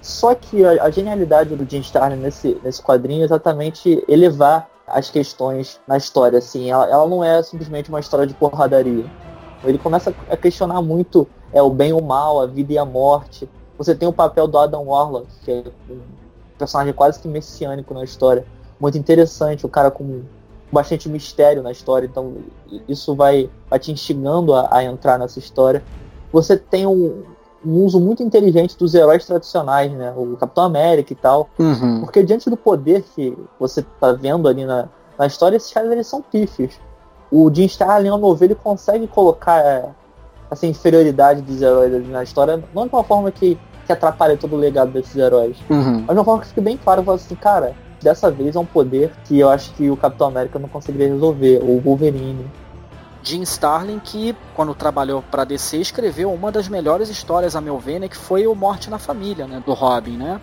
Só 0.00 0.34
que 0.34 0.64
a, 0.64 0.84
a 0.84 0.90
genialidade 0.90 1.54
do 1.54 1.68
Jim 1.68 1.80
Starlin 1.80 2.16
nesse, 2.16 2.58
nesse 2.62 2.82
quadrinho 2.82 3.22
é 3.22 3.24
exatamente 3.24 4.02
elevar 4.08 4.68
as 4.86 5.10
questões 5.10 5.80
na 5.86 5.96
história. 5.96 6.38
Assim, 6.38 6.70
ela, 6.70 6.88
ela 6.88 7.06
não 7.06 7.22
é 7.22 7.42
simplesmente 7.42 7.90
uma 7.90 8.00
história 8.00 8.26
de 8.26 8.34
porradaria. 8.34 9.04
Ele 9.62 9.78
começa 9.78 10.14
a 10.30 10.36
questionar 10.36 10.80
muito 10.80 11.28
é 11.52 11.62
o 11.62 11.70
bem 11.70 11.90
e 11.90 11.92
o 11.92 12.02
mal, 12.02 12.40
a 12.40 12.46
vida 12.46 12.72
e 12.72 12.78
a 12.78 12.84
morte. 12.84 13.48
Você 13.76 13.94
tem 13.94 14.08
o 14.08 14.12
papel 14.12 14.46
do 14.46 14.58
Adam 14.58 14.84
Warlock, 14.86 15.26
que 15.44 15.50
é 15.50 15.64
um 15.90 16.00
personagem 16.58 16.92
quase 16.92 17.18
que 17.18 17.26
messiânico 17.26 17.94
na 17.94 18.04
história. 18.04 18.44
Muito 18.78 18.98
interessante, 18.98 19.64
o 19.64 19.68
cara 19.68 19.90
com 19.90 20.22
bastante 20.70 21.08
mistério 21.08 21.62
na 21.62 21.72
história, 21.72 22.06
então 22.06 22.34
isso 22.88 23.14
vai, 23.14 23.50
vai 23.68 23.78
te 23.78 23.90
instigando 23.90 24.54
a, 24.54 24.68
a 24.70 24.84
entrar 24.84 25.18
nessa 25.18 25.38
história. 25.38 25.82
Você 26.32 26.56
tem 26.56 26.86
um, 26.86 27.24
um, 27.64 27.84
uso 27.84 27.98
muito 27.98 28.22
inteligente 28.22 28.78
dos 28.78 28.94
heróis 28.94 29.26
tradicionais, 29.26 29.90
né? 29.92 30.14
O 30.16 30.36
Capitão 30.36 30.64
América 30.64 31.12
e 31.12 31.16
tal. 31.16 31.48
Uhum. 31.58 32.00
Porque 32.02 32.22
diante 32.22 32.48
do 32.48 32.56
poder 32.56 33.02
que 33.02 33.36
você 33.58 33.84
tá 33.98 34.12
vendo 34.12 34.46
ali 34.46 34.64
na, 34.64 34.88
na 35.18 35.26
história, 35.26 35.56
esses 35.56 35.72
caras 35.72 35.90
eles 35.90 36.06
são 36.06 36.22
pífios. 36.22 36.78
O 37.30 37.52
Jim 37.52 37.64
Starlin, 37.64 38.08
ao 38.08 38.18
meu 38.18 38.34
ver, 38.34 38.46
ele 38.46 38.54
consegue 38.54 39.06
colocar 39.06 39.58
é, 39.58 39.88
essa 40.50 40.66
inferioridade 40.66 41.42
dos 41.42 41.62
heróis 41.62 41.94
ali 41.94 42.08
na 42.08 42.22
história, 42.22 42.62
não 42.74 42.86
de 42.86 42.94
uma 42.94 43.04
forma 43.04 43.30
que, 43.30 43.58
que 43.86 43.92
atrapalha 43.92 44.36
todo 44.36 44.54
o 44.54 44.58
legado 44.58 44.90
desses 44.90 45.16
heróis, 45.16 45.56
uhum. 45.68 46.00
mas 46.00 46.08
de 46.08 46.14
uma 46.14 46.24
forma 46.24 46.42
que 46.42 46.48
fica 46.48 46.60
bem 46.60 46.76
claro, 46.76 47.08
assim, 47.10 47.34
cara, 47.34 47.74
dessa 48.02 48.30
vez 48.30 48.56
é 48.56 48.58
um 48.58 48.66
poder 48.66 49.12
que 49.24 49.38
eu 49.38 49.48
acho 49.48 49.72
que 49.74 49.90
o 49.90 49.96
Capitão 49.96 50.28
América 50.28 50.58
não 50.58 50.68
conseguiria 50.68 51.08
resolver, 51.08 51.60
ou 51.62 51.76
o 51.76 51.80
Wolverine. 51.80 52.46
Jim 53.22 53.42
Starlin, 53.42 53.98
que 53.98 54.34
quando 54.54 54.74
trabalhou 54.74 55.22
para 55.30 55.44
DC 55.44 55.76
escreveu 55.76 56.32
uma 56.32 56.50
das 56.50 56.68
melhores 56.68 57.10
histórias 57.10 57.54
a 57.54 57.60
meu 57.60 57.78
ver, 57.78 57.98
né, 57.98 58.08
que 58.08 58.16
foi 58.16 58.46
o 58.46 58.54
Morte 58.54 58.88
na 58.88 58.98
Família, 58.98 59.46
né, 59.46 59.62
do 59.64 59.74
Robin, 59.74 60.16
né? 60.16 60.40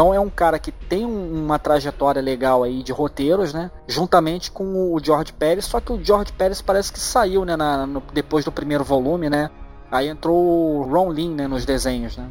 Então 0.00 0.14
é 0.14 0.18
um 0.18 0.30
cara 0.30 0.58
que 0.58 0.72
tem 0.72 1.04
uma 1.04 1.58
trajetória 1.58 2.22
legal 2.22 2.62
aí 2.62 2.82
de 2.82 2.90
roteiros, 2.90 3.52
né? 3.52 3.70
Juntamente 3.86 4.50
com 4.50 4.94
o 4.94 4.98
George 4.98 5.30
Pérez, 5.30 5.66
só 5.66 5.78
que 5.78 5.92
o 5.92 6.02
George 6.02 6.32
Pérez 6.32 6.62
parece 6.62 6.90
que 6.90 6.98
saiu, 6.98 7.44
né, 7.44 7.54
na, 7.54 7.86
no, 7.86 8.02
depois 8.14 8.42
do 8.42 8.50
primeiro 8.50 8.82
volume, 8.82 9.28
né? 9.28 9.50
Aí 9.90 10.08
entrou 10.08 10.38
o 10.38 10.82
Ron 10.90 11.12
Lin, 11.12 11.34
né, 11.34 11.46
nos 11.46 11.66
desenhos, 11.66 12.16
né? 12.16 12.30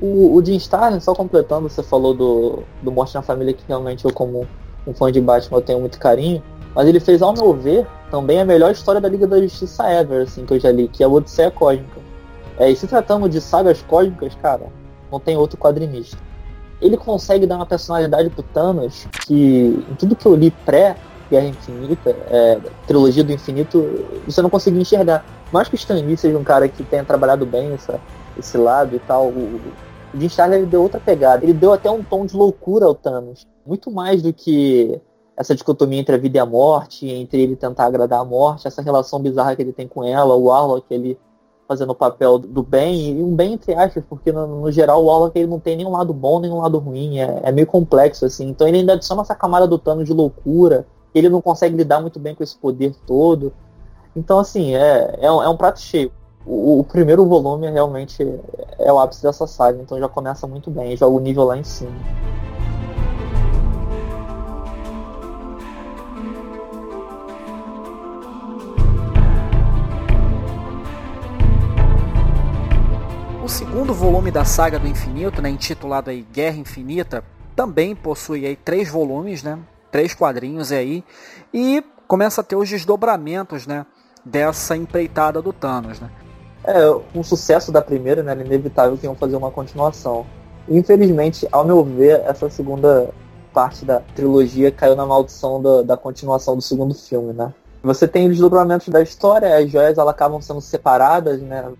O, 0.00 0.34
o 0.34 0.44
Jim 0.44 0.56
Starlin, 0.56 0.98
só 0.98 1.14
completando, 1.14 1.68
você 1.68 1.84
falou 1.84 2.14
do, 2.14 2.64
do 2.82 2.90
Morte 2.90 3.14
na 3.14 3.22
Família, 3.22 3.54
que 3.54 3.62
realmente 3.68 4.04
eu, 4.04 4.12
como 4.12 4.44
um 4.84 4.92
fã 4.92 5.12
de 5.12 5.20
Batman, 5.20 5.58
eu 5.58 5.62
tenho 5.62 5.78
muito 5.78 6.00
carinho. 6.00 6.42
Mas 6.74 6.88
ele 6.88 6.98
fez, 6.98 7.22
ao 7.22 7.32
meu 7.32 7.54
ver, 7.54 7.86
também 8.10 8.40
a 8.40 8.44
melhor 8.44 8.72
história 8.72 9.00
da 9.00 9.08
Liga 9.08 9.28
da 9.28 9.40
Justiça 9.40 9.88
ever, 9.88 10.22
assim, 10.22 10.44
que 10.44 10.54
eu 10.54 10.58
já 10.58 10.72
li, 10.72 10.88
que 10.88 11.04
é 11.04 11.06
a 11.06 11.08
Odisseia 11.08 11.52
Cósmica. 11.52 12.00
É, 12.58 12.68
e 12.68 12.74
se 12.74 12.88
tratando 12.88 13.28
de 13.28 13.40
sagas 13.40 13.82
cósmicas, 13.82 14.34
cara, 14.42 14.66
não 15.12 15.20
tem 15.20 15.36
outro 15.36 15.56
quadrinista. 15.56 16.33
Ele 16.80 16.96
consegue 16.96 17.46
dar 17.46 17.56
uma 17.56 17.66
personalidade 17.66 18.30
pro 18.30 18.42
Thanos 18.42 19.06
que, 19.26 19.84
em 19.90 19.94
tudo 19.94 20.16
que 20.16 20.26
eu 20.26 20.34
li 20.34 20.50
pré 20.50 20.96
Guerra 21.30 21.46
Infinita, 21.46 22.10
é, 22.30 22.60
Trilogia 22.86 23.24
do 23.24 23.32
Infinito, 23.32 24.04
você 24.26 24.42
não 24.42 24.50
conseguia 24.50 24.80
enxergar. 24.80 25.24
Mais 25.52 25.68
que 25.68 25.74
o 25.74 25.76
Stan 25.76 25.94
Lee 25.94 26.16
seja 26.16 26.36
um 26.36 26.44
cara 26.44 26.68
que 26.68 26.82
tenha 26.84 27.04
trabalhado 27.04 27.46
bem 27.46 27.72
essa, 27.72 28.00
esse 28.38 28.56
lado 28.56 28.94
e 28.94 28.98
tal, 28.98 29.28
o, 29.28 29.60
o 30.14 30.20
Jim 30.20 30.26
Starlin 30.26 30.56
ele 30.56 30.66
deu 30.66 30.82
outra 30.82 31.00
pegada. 31.00 31.44
Ele 31.44 31.52
deu 31.52 31.72
até 31.72 31.90
um 31.90 32.02
tom 32.02 32.26
de 32.26 32.36
loucura 32.36 32.86
ao 32.86 32.94
Thanos. 32.94 33.46
Muito 33.66 33.90
mais 33.90 34.22
do 34.22 34.32
que 34.32 35.00
essa 35.36 35.54
dicotomia 35.54 36.00
entre 36.00 36.14
a 36.14 36.18
vida 36.18 36.38
e 36.38 36.40
a 36.40 36.46
morte, 36.46 37.08
entre 37.08 37.42
ele 37.42 37.56
tentar 37.56 37.86
agradar 37.86 38.20
a 38.20 38.24
morte, 38.24 38.68
essa 38.68 38.82
relação 38.82 39.20
bizarra 39.20 39.56
que 39.56 39.62
ele 39.62 39.72
tem 39.72 39.88
com 39.88 40.04
ela, 40.04 40.34
o 40.34 40.44
Warlock 40.44 40.86
ele 40.90 41.18
fazendo 41.66 41.90
o 41.90 41.94
papel 41.94 42.38
do 42.38 42.62
bem, 42.62 43.18
e 43.18 43.22
um 43.22 43.34
bem 43.34 43.54
entre 43.54 43.74
aspas, 43.74 44.04
porque 44.08 44.30
no, 44.30 44.62
no 44.62 44.72
geral 44.72 45.02
o 45.02 45.06
Warlock 45.06 45.38
ele 45.38 45.48
não 45.48 45.58
tem 45.58 45.76
nenhum 45.76 45.92
lado 45.92 46.12
bom, 46.12 46.40
nenhum 46.40 46.58
lado 46.58 46.78
ruim, 46.78 47.18
é, 47.18 47.40
é, 47.42 47.52
meio 47.52 47.66
complexo 47.66 48.26
assim. 48.26 48.48
Então 48.48 48.68
ele 48.68 48.78
ainda 48.78 48.94
adiciona 48.94 49.22
essa 49.22 49.34
camada 49.34 49.66
do 49.66 49.78
Thanos 49.78 50.06
de 50.06 50.12
loucura, 50.12 50.86
ele 51.14 51.28
não 51.28 51.40
consegue 51.40 51.76
lidar 51.76 52.00
muito 52.00 52.18
bem 52.18 52.34
com 52.34 52.42
esse 52.42 52.56
poder 52.56 52.94
todo. 53.06 53.52
Então 54.14 54.38
assim, 54.38 54.74
é, 54.74 55.18
é, 55.20 55.30
um, 55.30 55.42
é 55.42 55.48
um 55.48 55.56
prato 55.56 55.80
cheio 55.80 56.12
o, 56.46 56.80
o, 56.80 56.84
primeiro 56.84 57.24
volume 57.24 57.70
realmente 57.70 58.22
é 58.78 58.92
o 58.92 58.98
ápice 58.98 59.22
dessa 59.22 59.46
saga, 59.46 59.80
então 59.80 59.98
já 59.98 60.08
começa 60.08 60.46
muito 60.46 60.70
bem, 60.70 60.96
joga 60.96 61.16
o 61.16 61.20
nível 61.20 61.44
lá 61.44 61.56
em 61.56 61.64
cima. 61.64 61.92
Segundo 73.74 73.92
volume 73.92 74.30
da 74.30 74.44
saga 74.44 74.78
do 74.78 74.86
infinito, 74.86 75.42
né, 75.42 75.48
intitulado 75.48 76.08
aí 76.08 76.24
Guerra 76.32 76.58
Infinita, 76.58 77.24
também 77.56 77.92
possui 77.92 78.46
aí 78.46 78.54
três 78.54 78.88
volumes, 78.88 79.42
né, 79.42 79.58
três 79.90 80.14
quadrinhos 80.14 80.70
aí, 80.70 81.02
e 81.52 81.82
começa 82.06 82.40
a 82.40 82.44
ter 82.44 82.54
os 82.54 82.68
desdobramentos, 82.68 83.66
né, 83.66 83.84
dessa 84.24 84.76
empreitada 84.76 85.42
do 85.42 85.52
Thanos, 85.52 85.98
né. 85.98 86.08
É, 86.62 86.88
um 87.16 87.24
sucesso 87.24 87.72
da 87.72 87.82
primeira, 87.82 88.22
né? 88.22 88.30
Era 88.30 88.44
inevitável 88.44 88.96
que 88.96 89.06
iam 89.06 89.16
fazer 89.16 89.34
uma 89.34 89.50
continuação. 89.50 90.24
Infelizmente, 90.68 91.46
ao 91.50 91.64
meu 91.64 91.82
ver, 91.82 92.22
essa 92.26 92.48
segunda 92.48 93.10
parte 93.52 93.84
da 93.84 93.98
trilogia 94.14 94.70
caiu 94.70 94.94
na 94.94 95.04
maldição 95.04 95.60
da, 95.60 95.82
da 95.82 95.96
continuação 95.96 96.54
do 96.54 96.62
segundo 96.62 96.94
filme, 96.94 97.32
né? 97.32 97.52
Você 97.82 98.06
tem 98.06 98.26
os 98.26 98.30
desdobramentos 98.30 98.88
da 98.88 99.02
história, 99.02 99.58
as 99.58 99.68
joias 99.68 99.98
elas 99.98 100.14
acabam 100.14 100.40
sendo 100.40 100.60
separadas, 100.60 101.42
né? 101.42 101.70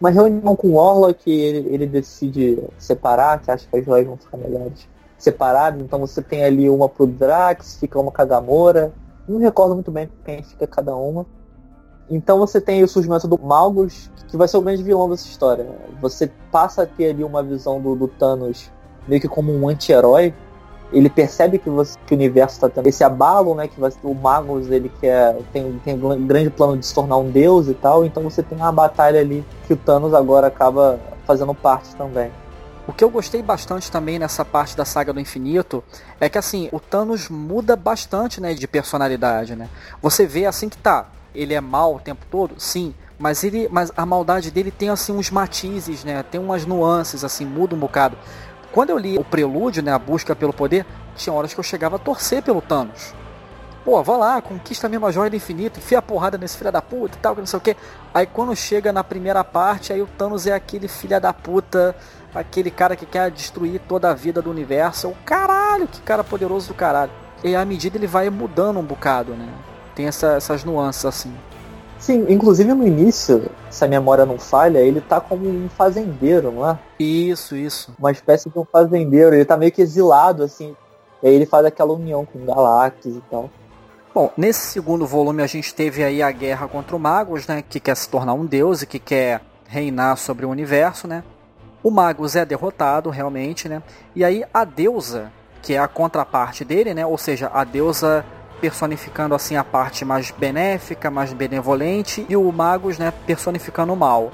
Uma 0.00 0.10
reunião 0.10 0.54
com 0.54 0.68
o 0.68 0.74
Warlock, 0.74 1.28
ele, 1.28 1.74
ele 1.74 1.86
decide 1.86 2.62
separar, 2.78 3.40
que 3.40 3.50
acha 3.50 3.66
que 3.68 3.76
as 3.76 3.84
joias 3.84 4.06
vão 4.06 4.16
ficar 4.16 4.36
melhores 4.36 4.88
separadas. 5.18 5.80
Então 5.80 5.98
você 5.98 6.22
tem 6.22 6.44
ali 6.44 6.70
uma 6.70 6.88
pro 6.88 7.06
Drax, 7.06 7.78
fica 7.80 7.98
uma 7.98 8.12
com 8.12 8.22
a 8.22 8.24
Gamora. 8.24 8.92
Não 9.28 9.38
recordo 9.38 9.74
muito 9.74 9.90
bem 9.90 10.08
quem 10.24 10.42
fica 10.42 10.66
cada 10.66 10.94
uma. 10.94 11.26
Então 12.08 12.38
você 12.38 12.60
tem 12.60 12.82
o 12.82 12.88
surgimento 12.88 13.28
do 13.28 13.38
Malgus, 13.38 14.10
que 14.28 14.36
vai 14.36 14.48
ser 14.48 14.56
o 14.56 14.62
grande 14.62 14.82
vilão 14.82 15.10
dessa 15.10 15.26
história. 15.26 15.66
Você 16.00 16.30
passa 16.50 16.82
a 16.82 16.86
ter 16.86 17.10
ali 17.10 17.24
uma 17.24 17.42
visão 17.42 17.80
do, 17.80 17.94
do 17.94 18.08
Thanos 18.08 18.70
meio 19.06 19.20
que 19.20 19.28
como 19.28 19.52
um 19.52 19.68
anti-herói. 19.68 20.32
Ele 20.92 21.10
percebe 21.10 21.58
que, 21.58 21.68
você, 21.68 21.98
que 22.06 22.14
o 22.14 22.16
universo 22.16 22.56
está 22.56 22.68
tendo 22.68 22.86
esse 22.86 23.04
abalo, 23.04 23.54
né? 23.54 23.68
Que 23.68 23.80
o 24.02 24.14
Magus 24.14 24.70
ele 24.70 24.90
quer, 25.00 25.36
tem, 25.52 25.78
tem 25.84 25.94
um 25.94 26.26
grande 26.26 26.50
plano 26.50 26.78
de 26.78 26.86
se 26.86 26.94
tornar 26.94 27.18
um 27.18 27.30
deus 27.30 27.68
e 27.68 27.74
tal. 27.74 28.04
Então 28.04 28.22
você 28.22 28.42
tem 28.42 28.56
uma 28.56 28.72
batalha 28.72 29.20
ali 29.20 29.44
que 29.66 29.74
o 29.74 29.76
Thanos 29.76 30.14
agora 30.14 30.46
acaba 30.46 30.98
fazendo 31.26 31.54
parte 31.54 31.94
também. 31.94 32.30
O 32.86 32.92
que 32.92 33.04
eu 33.04 33.10
gostei 33.10 33.42
bastante 33.42 33.92
também 33.92 34.18
nessa 34.18 34.46
parte 34.46 34.74
da 34.74 34.82
saga 34.82 35.12
do 35.12 35.20
infinito 35.20 35.84
é 36.18 36.26
que 36.26 36.38
assim, 36.38 36.70
o 36.72 36.80
Thanos 36.80 37.28
muda 37.28 37.76
bastante, 37.76 38.40
né, 38.40 38.54
de 38.54 38.66
personalidade, 38.66 39.54
né? 39.54 39.68
Você 40.00 40.24
vê 40.24 40.46
assim 40.46 40.70
que 40.70 40.78
tá, 40.78 41.06
ele 41.34 41.52
é 41.52 41.60
mal 41.60 41.96
o 41.96 42.00
tempo 42.00 42.24
todo? 42.30 42.54
Sim. 42.56 42.94
Mas, 43.18 43.42
ele, 43.42 43.68
mas 43.70 43.92
a 43.96 44.06
maldade 44.06 44.50
dele 44.50 44.70
tem 44.70 44.88
assim 44.88 45.12
uns 45.12 45.30
matizes, 45.30 46.04
né? 46.04 46.22
Tem 46.22 46.40
umas 46.40 46.64
nuances, 46.64 47.24
assim, 47.24 47.44
muda 47.44 47.74
um 47.74 47.78
bocado. 47.78 48.16
Quando 48.78 48.90
eu 48.90 48.98
li 48.98 49.18
o 49.18 49.24
prelúdio, 49.24 49.82
né? 49.82 49.90
A 49.90 49.98
busca 49.98 50.36
pelo 50.36 50.52
poder, 50.52 50.86
tinha 51.16 51.34
horas 51.34 51.52
que 51.52 51.58
eu 51.58 51.64
chegava 51.64 51.96
a 51.96 51.98
torcer 51.98 52.44
pelo 52.44 52.62
Thanos. 52.62 53.12
Pô, 53.84 54.00
vá 54.04 54.16
lá, 54.16 54.40
conquista 54.40 54.86
a 54.86 54.88
mesma 54.88 55.10
joia 55.10 55.28
do 55.28 55.34
infinito, 55.34 55.80
enfia 55.80 55.98
a 55.98 56.02
porrada 56.02 56.38
nesse 56.38 56.56
filho 56.56 56.70
da 56.70 56.80
puta 56.80 57.18
e 57.18 57.20
tal, 57.20 57.34
que 57.34 57.40
não 57.40 57.46
sei 57.48 57.56
o 57.56 57.60
que. 57.60 57.76
Aí 58.14 58.24
quando 58.24 58.54
chega 58.54 58.92
na 58.92 59.02
primeira 59.02 59.42
parte, 59.42 59.92
aí 59.92 60.00
o 60.00 60.06
Thanos 60.06 60.46
é 60.46 60.52
aquele 60.52 60.86
filho 60.86 61.20
da 61.20 61.32
puta, 61.32 61.92
aquele 62.32 62.70
cara 62.70 62.94
que 62.94 63.04
quer 63.04 63.32
destruir 63.32 63.80
toda 63.80 64.12
a 64.12 64.14
vida 64.14 64.40
do 64.40 64.48
universo. 64.48 65.08
O 65.08 65.16
caralho, 65.24 65.88
que 65.88 66.00
cara 66.02 66.22
poderoso 66.22 66.68
do 66.68 66.74
caralho. 66.74 67.10
E 67.42 67.56
à 67.56 67.64
medida 67.64 67.96
ele 67.96 68.06
vai 68.06 68.30
mudando 68.30 68.78
um 68.78 68.84
bocado, 68.84 69.32
né? 69.32 69.52
tem 69.98 70.06
essa, 70.06 70.34
essas 70.34 70.62
nuances 70.62 71.04
assim. 71.04 71.34
Sim, 71.98 72.26
inclusive 72.28 72.72
no 72.72 72.86
início, 72.86 73.50
se 73.70 73.84
a 73.84 73.88
memória 73.88 74.24
não 74.24 74.38
falha, 74.38 74.78
ele 74.78 75.00
tá 75.00 75.20
como 75.20 75.48
um 75.48 75.68
fazendeiro, 75.68 76.52
não 76.52 76.68
é? 76.68 76.78
Isso, 76.98 77.56
isso. 77.56 77.92
Uma 77.98 78.12
espécie 78.12 78.48
de 78.48 78.58
um 78.58 78.64
fazendeiro, 78.64 79.34
ele 79.34 79.44
tá 79.44 79.56
meio 79.56 79.72
que 79.72 79.82
exilado, 79.82 80.44
assim. 80.44 80.76
E 81.22 81.26
aí 81.26 81.34
ele 81.34 81.44
faz 81.46 81.66
aquela 81.66 81.92
união 81.92 82.24
com 82.24 82.44
Galactus 82.44 83.16
e 83.16 83.22
tal. 83.28 83.50
Bom, 84.14 84.32
nesse 84.36 84.60
segundo 84.60 85.06
volume 85.06 85.42
a 85.42 85.46
gente 85.46 85.74
teve 85.74 86.02
aí 86.02 86.22
a 86.22 86.30
guerra 86.30 86.68
contra 86.68 86.94
o 86.94 86.98
Magus, 86.98 87.46
né? 87.46 87.62
Que 87.68 87.80
quer 87.80 87.96
se 87.96 88.08
tornar 88.08 88.32
um 88.32 88.46
deus 88.46 88.82
e 88.82 88.86
que 88.86 88.98
quer 88.98 89.40
reinar 89.66 90.16
sobre 90.16 90.46
o 90.46 90.50
universo, 90.50 91.06
né? 91.06 91.22
O 91.82 91.90
Magus 91.90 92.34
é 92.36 92.44
derrotado, 92.44 93.10
realmente, 93.10 93.68
né? 93.68 93.82
E 94.14 94.24
aí 94.24 94.44
a 94.52 94.64
deusa, 94.64 95.30
que 95.62 95.74
é 95.74 95.78
a 95.78 95.88
contraparte 95.88 96.64
dele, 96.64 96.94
né? 96.94 97.04
Ou 97.04 97.18
seja, 97.18 97.50
a 97.52 97.64
deusa 97.64 98.24
personificando 98.60 99.34
assim 99.34 99.56
a 99.56 99.64
parte 99.64 100.04
mais 100.04 100.30
benéfica, 100.30 101.10
mais 101.10 101.32
benevolente, 101.32 102.26
e 102.28 102.36
o 102.36 102.50
Magus, 102.52 102.98
né, 102.98 103.12
personificando 103.26 103.92
o 103.92 103.96
mal. 103.96 104.32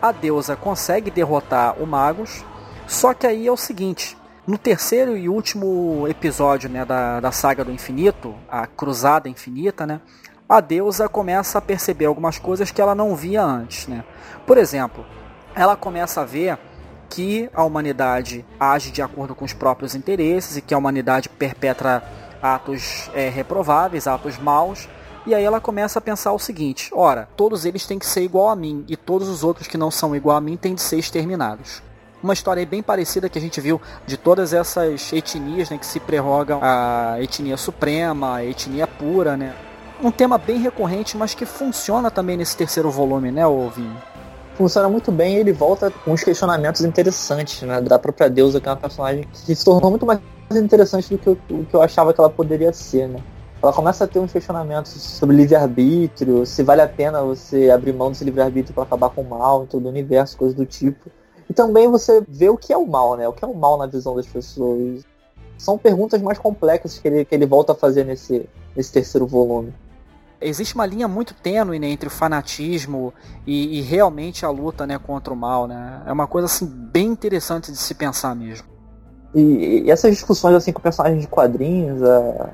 A 0.00 0.12
deusa 0.12 0.56
consegue 0.56 1.10
derrotar 1.10 1.80
o 1.80 1.86
Magus, 1.86 2.44
só 2.86 3.14
que 3.14 3.26
aí 3.26 3.46
é 3.46 3.52
o 3.52 3.56
seguinte, 3.56 4.16
no 4.46 4.58
terceiro 4.58 5.16
e 5.16 5.28
último 5.28 6.06
episódio 6.08 6.68
né, 6.68 6.84
da, 6.84 7.20
da 7.20 7.30
saga 7.30 7.64
do 7.64 7.70
infinito, 7.70 8.34
a 8.48 8.66
Cruzada 8.66 9.28
Infinita, 9.28 9.86
né, 9.86 10.00
a 10.48 10.60
deusa 10.60 11.08
começa 11.08 11.58
a 11.58 11.62
perceber 11.62 12.06
algumas 12.06 12.36
coisas 12.36 12.72
que 12.72 12.80
ela 12.80 12.92
não 12.92 13.14
via 13.14 13.40
antes. 13.40 13.86
Né? 13.86 14.02
Por 14.44 14.58
exemplo, 14.58 15.06
ela 15.54 15.76
começa 15.76 16.22
a 16.22 16.24
ver 16.24 16.58
que 17.08 17.48
a 17.54 17.62
humanidade 17.62 18.44
age 18.58 18.90
de 18.90 19.02
acordo 19.02 19.34
com 19.34 19.44
os 19.44 19.52
próprios 19.52 19.94
interesses 19.94 20.56
e 20.56 20.60
que 20.60 20.74
a 20.74 20.78
humanidade 20.78 21.28
perpetra 21.28 22.02
atos 22.42 23.10
é, 23.14 23.28
reprováveis, 23.28 24.06
atos 24.06 24.38
maus. 24.38 24.88
E 25.26 25.34
aí 25.34 25.44
ela 25.44 25.60
começa 25.60 25.98
a 25.98 26.02
pensar 26.02 26.32
o 26.32 26.38
seguinte: 26.38 26.90
ora, 26.92 27.28
todos 27.36 27.64
eles 27.64 27.86
têm 27.86 27.98
que 27.98 28.06
ser 28.06 28.22
igual 28.22 28.48
a 28.48 28.56
mim 28.56 28.84
e 28.88 28.96
todos 28.96 29.28
os 29.28 29.44
outros 29.44 29.68
que 29.68 29.76
não 29.76 29.90
são 29.90 30.16
igual 30.16 30.36
a 30.36 30.40
mim 30.40 30.56
têm 30.56 30.74
de 30.74 30.80
ser 30.80 30.98
exterminados. 30.98 31.82
uma 32.22 32.32
história 32.32 32.64
bem 32.66 32.82
parecida 32.82 33.28
que 33.28 33.38
a 33.38 33.40
gente 33.40 33.60
viu 33.60 33.80
de 34.06 34.16
todas 34.16 34.52
essas 34.52 35.12
etnias 35.12 35.70
né, 35.70 35.78
que 35.78 35.86
se 35.86 36.00
prerrogam 36.00 36.60
a 36.62 37.16
etnia 37.20 37.56
suprema, 37.56 38.36
a 38.36 38.44
etnia 38.44 38.86
pura, 38.86 39.36
né? 39.36 39.54
Um 40.02 40.10
tema 40.10 40.38
bem 40.38 40.58
recorrente, 40.58 41.16
mas 41.16 41.34
que 41.34 41.44
funciona 41.44 42.10
também 42.10 42.36
nesse 42.36 42.56
terceiro 42.56 42.90
volume, 42.90 43.30
né, 43.30 43.46
Ovinho? 43.46 43.96
Funciona 44.54 44.88
muito 44.88 45.12
bem 45.12 45.36
e 45.36 45.40
ele 45.40 45.52
volta 45.52 45.90
com 45.90 46.12
uns 46.12 46.24
questionamentos 46.24 46.80
interessantes, 46.82 47.60
né? 47.62 47.80
Da 47.82 47.98
própria 47.98 48.28
deusa, 48.28 48.60
que 48.60 48.68
é 48.68 48.70
uma 48.70 48.78
personagem 48.78 49.26
que 49.30 49.54
se 49.54 49.64
tornou 49.64 49.90
muito 49.90 50.06
mais 50.06 50.18
interessante 50.58 51.10
do 51.10 51.18
que 51.18 51.28
eu, 51.28 51.38
do 51.48 51.64
que 51.64 51.74
eu 51.74 51.82
achava 51.82 52.12
que 52.12 52.20
ela 52.20 52.30
poderia 52.30 52.72
ser, 52.72 53.08
né? 53.08 53.20
Ela 53.62 53.72
começa 53.72 54.04
a 54.04 54.08
ter 54.08 54.18
uns 54.18 54.32
questionamentos 54.32 54.90
sobre 54.92 55.36
livre-arbítrio, 55.36 56.46
se 56.46 56.62
vale 56.62 56.80
a 56.80 56.88
pena 56.88 57.22
você 57.22 57.70
abrir 57.70 57.92
mão 57.92 58.10
desse 58.10 58.24
livre-arbítrio 58.24 58.74
para 58.74 58.84
acabar 58.84 59.10
com 59.10 59.20
o 59.20 59.28
mal 59.28 59.64
em 59.64 59.66
todo 59.66 59.84
o 59.84 59.88
universo, 59.88 60.36
coisas 60.36 60.56
do 60.56 60.64
tipo. 60.64 61.10
E 61.48 61.52
também 61.52 61.88
você 61.88 62.22
vê 62.26 62.48
o 62.48 62.56
que 62.56 62.72
é 62.72 62.76
o 62.76 62.86
mal, 62.86 63.16
né? 63.16 63.28
O 63.28 63.32
que 63.32 63.44
é 63.44 63.48
o 63.48 63.54
mal 63.54 63.76
na 63.76 63.86
visão 63.86 64.16
das 64.16 64.26
pessoas. 64.26 65.04
São 65.58 65.76
perguntas 65.76 66.22
mais 66.22 66.38
complexas 66.38 66.98
que 66.98 67.06
ele, 67.06 67.24
que 67.24 67.34
ele 67.34 67.44
volta 67.44 67.72
a 67.72 67.74
fazer 67.74 68.04
nesse, 68.04 68.48
nesse 68.74 68.90
terceiro 68.90 69.26
volume. 69.26 69.74
Existe 70.40 70.74
uma 70.74 70.86
linha 70.86 71.06
muito 71.06 71.34
tênue 71.34 71.78
né, 71.78 71.88
entre 71.88 72.06
o 72.08 72.10
fanatismo 72.10 73.12
e, 73.46 73.78
e, 73.78 73.82
realmente 73.82 74.46
a 74.46 74.48
luta 74.48 74.86
né, 74.86 74.98
contra 74.98 75.34
o 75.34 75.36
mal. 75.36 75.68
Né? 75.68 76.02
É 76.06 76.12
uma 76.12 76.26
coisa 76.26 76.46
assim, 76.46 76.64
bem 76.64 77.08
interessante 77.08 77.70
de 77.70 77.76
se 77.76 77.94
pensar 77.94 78.34
mesmo. 78.34 78.66
E, 79.34 79.82
e 79.84 79.90
essas 79.90 80.10
discussões 80.10 80.54
assim 80.54 80.72
com 80.72 80.80
personagens 80.80 81.22
de 81.22 81.28
quadrinhos 81.28 82.02
é, 82.02 82.50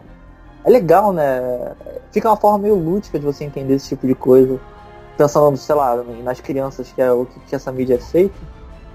é 0.65 0.71
legal, 0.71 1.13
né? 1.13 1.73
Fica 2.13 2.29
uma 2.29 2.37
forma 2.37 2.59
meio 2.59 2.75
lúdica 2.75 3.19
de 3.19 3.25
você 3.25 3.45
entender 3.45 3.75
esse 3.75 3.89
tipo 3.89 4.07
de 4.07 4.15
coisa. 4.15 4.61
Pensando, 5.17 5.57
sei 5.57 5.75
lá, 5.75 5.97
nas 6.23 6.41
crianças, 6.41 6.93
que 6.93 7.01
é 7.01 7.11
o 7.11 7.25
que, 7.25 7.41
que 7.41 7.55
essa 7.55 7.73
mídia 7.73 7.95
é 7.95 7.99
feita. 7.99 8.35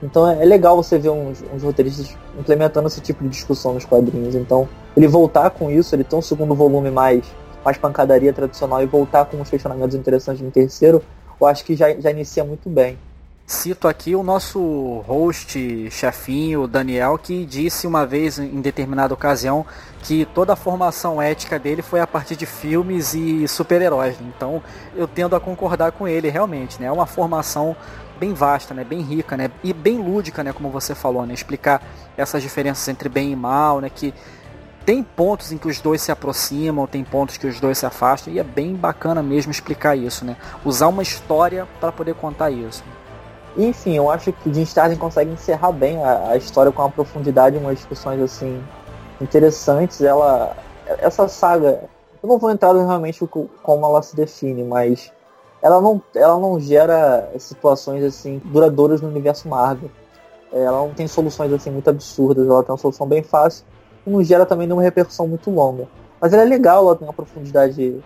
Então 0.04 0.30
é, 0.30 0.42
é 0.42 0.46
legal 0.46 0.76
você 0.76 0.98
ver 0.98 1.10
uns, 1.10 1.44
uns, 1.54 1.64
roteiristas 1.64 2.16
implementando 2.40 2.88
esse 2.88 3.02
tipo 3.02 3.24
de 3.24 3.30
discussão 3.30 3.74
nos 3.74 3.86
quadrinhos. 3.86 4.36
Então, 4.36 4.68
ele 4.96 5.08
voltar 5.08 5.50
com 5.52 5.70
isso, 5.70 5.96
ele 5.96 6.04
ter 6.04 6.16
um 6.16 6.22
segundo 6.22 6.56
volume 6.56 6.90
mais, 6.90 7.24
mais 7.64 7.78
pancadaria 7.78 8.34
tradicional 8.34 8.82
e 8.82 8.86
voltar 8.86 9.26
com 9.26 9.38
uns 9.38 9.50
questionamentos 9.50 9.96
interessantes 9.96 10.42
no 10.42 10.52
terceiro, 10.52 11.02
eu 11.40 11.48
acho 11.48 11.64
que 11.64 11.76
já, 11.76 11.94
já 12.00 12.12
inicia 12.12 12.44
muito 12.44 12.70
bem. 12.70 12.98
Cito 13.52 13.90
aqui 13.90 14.16
o 14.16 14.24
nosso 14.24 15.04
host, 15.06 15.92
chefinho, 15.92 16.70
Daniel, 16.70 17.18
que 17.18 17.46
disse 17.46 17.86
uma 17.86 18.06
vez, 18.06 18.40
em 18.40 18.62
determinada 18.62 19.14
ocasião, 19.14 19.66
que 20.04 20.24
toda 20.24 20.54
a 20.54 20.56
formação 20.56 21.22
ética 21.22 21.60
dele 21.60 21.82
foi 21.82 22.00
a 22.00 22.08
partir 22.08 22.38
de 22.38 22.46
filmes 22.46 23.14
e 23.14 23.46
super-heróis. 23.50 24.16
Então 24.22 24.64
eu 24.96 25.06
tendo 25.06 25.36
a 25.36 25.40
concordar 25.40 25.92
com 25.92 26.08
ele, 26.08 26.30
realmente. 26.30 26.80
Né? 26.80 26.88
É 26.88 26.92
uma 26.94 27.06
formação 27.06 27.76
bem 28.18 28.34
vasta, 28.34 28.74
né? 28.74 28.86
bem 28.86 29.02
rica 29.02 29.36
né? 29.36 29.52
e 29.62 29.74
bem 29.74 29.98
lúdica, 29.98 30.46
né? 30.46 30.54
como 30.54 30.70
você 30.70 30.96
falou, 30.96 31.26
né? 31.26 31.34
explicar 31.34 31.84
essas 32.16 32.42
diferenças 32.42 32.88
entre 32.88 33.10
bem 33.10 33.34
e 33.34 33.36
mal, 33.36 33.82
né? 33.82 33.92
que 33.94 34.14
tem 34.86 35.04
pontos 35.04 35.52
em 35.52 35.58
que 35.58 35.68
os 35.68 35.82
dois 35.82 36.02
se 36.02 36.10
aproximam, 36.10 36.88
tem 36.88 37.04
pontos 37.04 37.36
que 37.36 37.48
os 37.48 37.60
dois 37.60 37.78
se 37.78 37.86
afastam, 37.86 38.34
e 38.34 38.40
é 38.40 38.44
bem 38.44 38.74
bacana 38.76 39.22
mesmo 39.22 39.52
explicar 39.52 39.96
isso, 39.98 40.24
né? 40.26 40.36
Usar 40.66 40.88
uma 40.88 41.04
história 41.04 41.68
para 41.80 41.92
poder 41.92 42.16
contar 42.16 42.50
isso. 42.50 42.84
Enfim, 43.58 43.96
eu 43.96 44.10
acho 44.10 44.32
que 44.32 44.54
Jim 44.54 44.64
Starlin 44.64 44.96
consegue 44.96 45.32
encerrar 45.32 45.72
bem 45.72 46.02
a, 46.04 46.30
a 46.30 46.38
história 46.38 46.72
com 46.72 46.82
uma 46.82 46.90
profundidade, 46.90 47.58
umas 47.58 47.78
discussões 47.78 48.22
assim 48.22 48.64
interessantes. 49.20 50.02
Ela, 50.02 50.56
essa 50.86 51.28
saga, 51.28 51.84
eu 52.24 52.30
não 52.30 52.38
vou 52.38 52.50
entrar 52.50 52.74
realmente 52.74 53.28
como 53.62 53.86
ela 53.86 54.02
se 54.02 54.16
define, 54.16 54.64
mas 54.64 55.12
ela 55.62 55.82
não, 55.82 56.02
ela 56.16 56.40
não 56.40 56.60
gera 56.60 57.30
situações 57.38 58.04
assim 58.04 58.42
duradouras 58.46 59.02
no 59.02 59.10
universo 59.10 59.48
Marvel. 59.48 59.92
É, 60.52 60.64
ela 60.64 60.80
não 60.80 60.94
tem 60.94 61.08
soluções 61.08 61.52
assim 61.52 61.72
muito 61.72 61.90
absurdas, 61.90 62.48
ela 62.48 62.64
tem 62.64 62.72
uma 62.72 62.78
solução 62.78 63.08
bem 63.08 63.22
fácil 63.22 63.66
e 64.06 64.10
não 64.10 64.24
gera 64.24 64.46
também 64.46 64.66
nenhuma 64.66 64.84
repercussão 64.84 65.28
muito 65.28 65.52
longa. 65.52 65.88
Mas 66.20 66.34
ela 66.34 66.44
é 66.44 66.46
legal, 66.46 66.86
ela 66.86 66.96
tem 66.96 67.08
uma 67.08 67.14
profundidade 67.14 68.02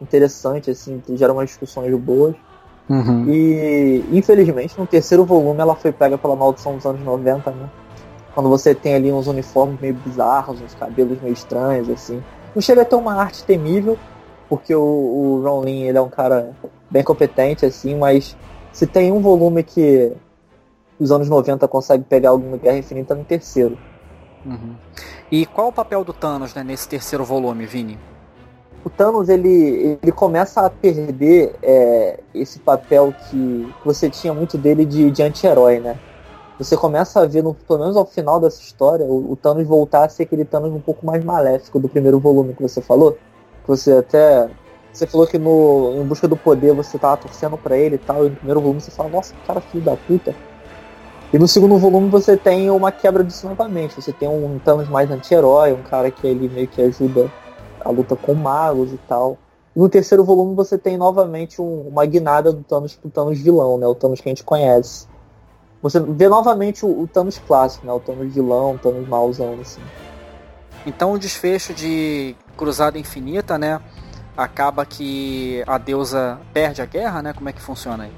interessante, 0.00 0.70
assim, 0.70 1.02
gera 1.10 1.32
umas 1.32 1.46
discussões 1.46 1.94
boas. 1.98 2.34
Uhum. 2.88 3.28
E, 3.28 4.04
infelizmente, 4.12 4.78
no 4.78 4.86
terceiro 4.86 5.24
volume 5.24 5.60
ela 5.60 5.74
foi 5.74 5.92
pega 5.92 6.16
pela 6.16 6.34
maldição 6.34 6.76
dos 6.76 6.86
anos 6.86 7.02
90, 7.02 7.50
né? 7.50 7.68
Quando 8.34 8.48
você 8.48 8.74
tem 8.74 8.94
ali 8.94 9.12
uns 9.12 9.26
uniformes 9.26 9.80
meio 9.80 9.94
bizarros, 9.94 10.60
uns 10.60 10.74
cabelos 10.74 11.20
meio 11.20 11.32
estranhos, 11.32 11.90
assim. 11.90 12.22
Não 12.54 12.62
chega 12.62 12.82
a 12.82 12.84
ter 12.84 12.94
uma 12.94 13.14
arte 13.14 13.44
temível, 13.44 13.98
porque 14.48 14.74
o, 14.74 14.80
o 14.80 15.42
Ron 15.42 15.64
Lin, 15.64 15.82
ele 15.82 15.98
é 15.98 16.00
um 16.00 16.08
cara 16.08 16.52
bem 16.90 17.02
competente, 17.02 17.66
assim, 17.66 17.96
mas 17.96 18.36
se 18.72 18.86
tem 18.86 19.12
um 19.12 19.20
volume 19.20 19.62
que 19.62 20.12
os 20.98 21.12
anos 21.12 21.28
90 21.28 21.66
consegue 21.68 22.04
pegar 22.04 22.30
alguma 22.30 22.56
Guerra 22.56 22.78
Infinita 22.78 23.14
no 23.14 23.24
terceiro. 23.24 23.78
Uhum. 24.44 24.74
E 25.30 25.44
qual 25.46 25.68
o 25.68 25.72
papel 25.72 26.02
do 26.04 26.12
Thanos 26.12 26.54
né, 26.54 26.64
nesse 26.64 26.88
terceiro 26.88 27.24
volume, 27.24 27.66
Vini? 27.66 27.98
O 28.84 28.90
Thanos 28.90 29.28
ele, 29.28 29.98
ele 30.02 30.12
começa 30.12 30.64
a 30.64 30.70
perder 30.70 31.54
é, 31.62 32.20
esse 32.34 32.58
papel 32.58 33.12
que, 33.28 33.72
você 33.84 34.08
tinha 34.08 34.32
muito 34.32 34.56
dele 34.56 34.84
de, 34.84 35.10
de 35.10 35.22
anti-herói, 35.22 35.80
né? 35.80 35.98
Você 36.58 36.76
começa 36.76 37.20
a 37.20 37.26
ver, 37.26 37.42
no, 37.42 37.54
pelo 37.54 37.78
menos 37.78 37.96
ao 37.96 38.04
final 38.04 38.40
dessa 38.40 38.60
história, 38.60 39.04
o, 39.04 39.32
o, 39.32 39.36
Thanos 39.36 39.66
voltar 39.66 40.04
a 40.04 40.08
ser 40.08 40.24
aquele 40.24 40.44
Thanos 40.44 40.72
um 40.72 40.80
pouco 40.80 41.06
mais 41.06 41.24
maléfico 41.24 41.78
do 41.78 41.88
primeiro 41.88 42.18
volume 42.18 42.54
que 42.54 42.62
você 42.62 42.80
falou. 42.80 43.12
Que 43.12 43.68
você 43.68 43.92
até. 43.92 44.48
Você 44.92 45.06
falou 45.06 45.26
que 45.26 45.38
no 45.38 45.94
Em 45.96 46.04
Busca 46.04 46.26
do 46.26 46.36
Poder 46.36 46.72
você 46.72 46.98
tava 46.98 47.16
torcendo 47.16 47.56
para 47.56 47.76
ele 47.76 47.94
e 47.96 47.98
tal, 47.98 48.26
e 48.26 48.30
no 48.30 48.36
primeiro 48.36 48.60
volume 48.60 48.80
você 48.80 48.90
fala, 48.90 49.08
nossa, 49.08 49.34
cara 49.46 49.60
filho 49.60 49.84
da 49.84 49.96
puta. 49.96 50.34
E 51.32 51.38
no 51.38 51.46
segundo 51.46 51.76
volume 51.78 52.08
você 52.08 52.36
tem 52.36 52.70
uma 52.70 52.90
quebra 52.90 53.22
disso 53.22 53.46
novamente. 53.48 53.94
Você 53.94 54.12
tem 54.12 54.28
um 54.28 54.58
Thanos 54.58 54.88
mais 54.88 55.10
anti-herói, 55.10 55.72
um 55.72 55.82
cara 55.82 56.10
que 56.10 56.26
ele 56.26 56.48
meio 56.48 56.66
que 56.66 56.82
ajuda 56.82 57.30
a 57.84 57.90
luta 57.90 58.16
com 58.16 58.34
magos 58.34 58.92
e 58.92 58.98
tal. 59.08 59.38
E 59.74 59.78
no 59.78 59.88
terceiro 59.88 60.24
volume 60.24 60.54
você 60.54 60.76
tem 60.76 60.96
novamente 60.96 61.60
um, 61.62 61.88
uma 61.88 62.04
guinada 62.04 62.52
do 62.52 62.62
Thanos 62.62 62.94
pro 62.94 63.10
Thanos 63.10 63.38
vilão, 63.38 63.78
né? 63.78 63.86
O 63.86 63.94
Thanos 63.94 64.20
que 64.20 64.28
a 64.28 64.30
gente 64.30 64.44
conhece. 64.44 65.06
Você 65.80 66.00
vê 66.00 66.28
novamente 66.28 66.84
o, 66.84 67.02
o 67.02 67.06
Thanos 67.06 67.38
clássico, 67.38 67.86
né? 67.86 67.92
O 67.92 68.00
Thanos 68.00 68.34
vilão, 68.34 68.74
o 68.74 68.78
Thanos 68.78 69.08
mauzão, 69.08 69.58
assim. 69.60 69.80
Então 70.84 71.12
o 71.12 71.18
desfecho 71.18 71.74
de 71.74 72.34
Cruzada 72.56 72.98
Infinita, 72.98 73.58
né? 73.58 73.80
Acaba 74.36 74.84
que 74.84 75.62
a 75.66 75.78
deusa 75.78 76.38
perde 76.52 76.80
a 76.80 76.86
guerra, 76.86 77.22
né? 77.22 77.32
Como 77.32 77.48
é 77.48 77.52
que 77.52 77.60
funciona 77.60 78.04
aí? 78.04 78.12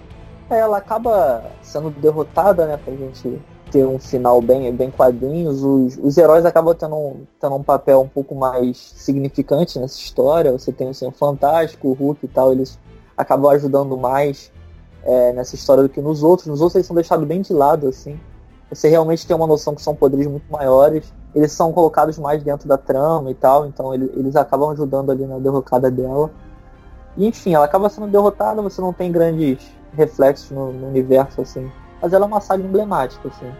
É, 0.50 0.58
ela 0.58 0.78
acaba 0.78 1.44
sendo 1.62 1.90
derrotada, 1.90 2.66
né? 2.66 2.76
Pra 2.76 2.94
gente 2.94 3.40
ter 3.70 3.86
um 3.86 3.98
final 3.98 4.42
bem, 4.42 4.74
bem 4.74 4.90
quadrinhos, 4.90 5.62
os, 5.62 5.98
os 6.02 6.18
heróis 6.18 6.44
acabam 6.44 6.74
tendo 6.74 6.96
um, 6.96 7.26
tendo 7.40 7.54
um 7.54 7.62
papel 7.62 8.00
um 8.00 8.08
pouco 8.08 8.34
mais 8.34 8.76
significante 8.76 9.78
nessa 9.78 9.98
história. 9.98 10.52
Você 10.52 10.72
tem 10.72 10.88
assim, 10.88 11.06
o 11.06 11.12
Fantástico, 11.12 11.88
o 11.88 11.92
Hulk 11.92 12.24
e 12.24 12.28
tal, 12.28 12.52
eles 12.52 12.78
acabam 13.16 13.50
ajudando 13.52 13.96
mais 13.96 14.52
é, 15.04 15.32
nessa 15.32 15.54
história 15.54 15.82
do 15.82 15.88
que 15.88 16.00
nos 16.00 16.22
outros. 16.22 16.48
Nos 16.48 16.60
outros 16.60 16.76
eles 16.76 16.86
são 16.86 16.94
deixados 16.94 17.26
bem 17.26 17.40
de 17.40 17.52
lado, 17.52 17.88
assim. 17.88 18.18
Você 18.68 18.88
realmente 18.88 19.26
tem 19.26 19.34
uma 19.34 19.46
noção 19.46 19.74
que 19.74 19.82
são 19.82 19.94
poderes 19.94 20.26
muito 20.26 20.50
maiores. 20.50 21.12
Eles 21.34 21.52
são 21.52 21.72
colocados 21.72 22.18
mais 22.18 22.42
dentro 22.42 22.68
da 22.68 22.76
trama 22.76 23.30
e 23.30 23.34
tal, 23.34 23.66
então 23.66 23.94
eles, 23.94 24.10
eles 24.14 24.36
acabam 24.36 24.70
ajudando 24.70 25.10
ali 25.10 25.26
na 25.26 25.38
derrocada 25.38 25.90
dela. 25.90 26.30
E, 27.16 27.26
enfim, 27.26 27.54
ela 27.54 27.64
acaba 27.64 27.88
sendo 27.88 28.08
derrotada, 28.08 28.60
você 28.62 28.80
não 28.80 28.92
tem 28.92 29.10
grandes 29.12 29.58
reflexos 29.92 30.50
no, 30.50 30.72
no 30.72 30.88
universo, 30.88 31.40
assim 31.40 31.70
mas 32.00 32.12
ela 32.12 32.24
é 32.24 32.28
uma 32.28 32.40
saga 32.40 32.62
emblemática, 32.62 33.28
assim. 33.28 33.50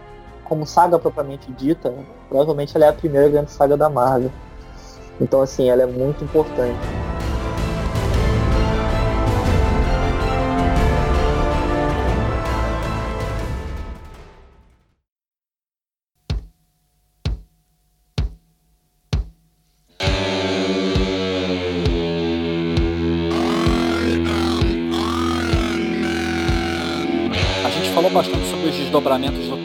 Como 0.43 0.65
saga 0.65 0.99
propriamente 0.99 1.51
dita, 1.51 1.93
provavelmente 2.27 2.75
ela 2.75 2.85
é 2.85 2.89
a 2.89 2.93
primeira 2.93 3.29
grande 3.29 3.51
saga 3.51 3.77
da 3.77 3.89
Marvel. 3.89 4.31
Então, 5.19 5.41
assim, 5.41 5.69
ela 5.69 5.83
é 5.83 5.85
muito 5.85 6.23
importante. 6.23 7.00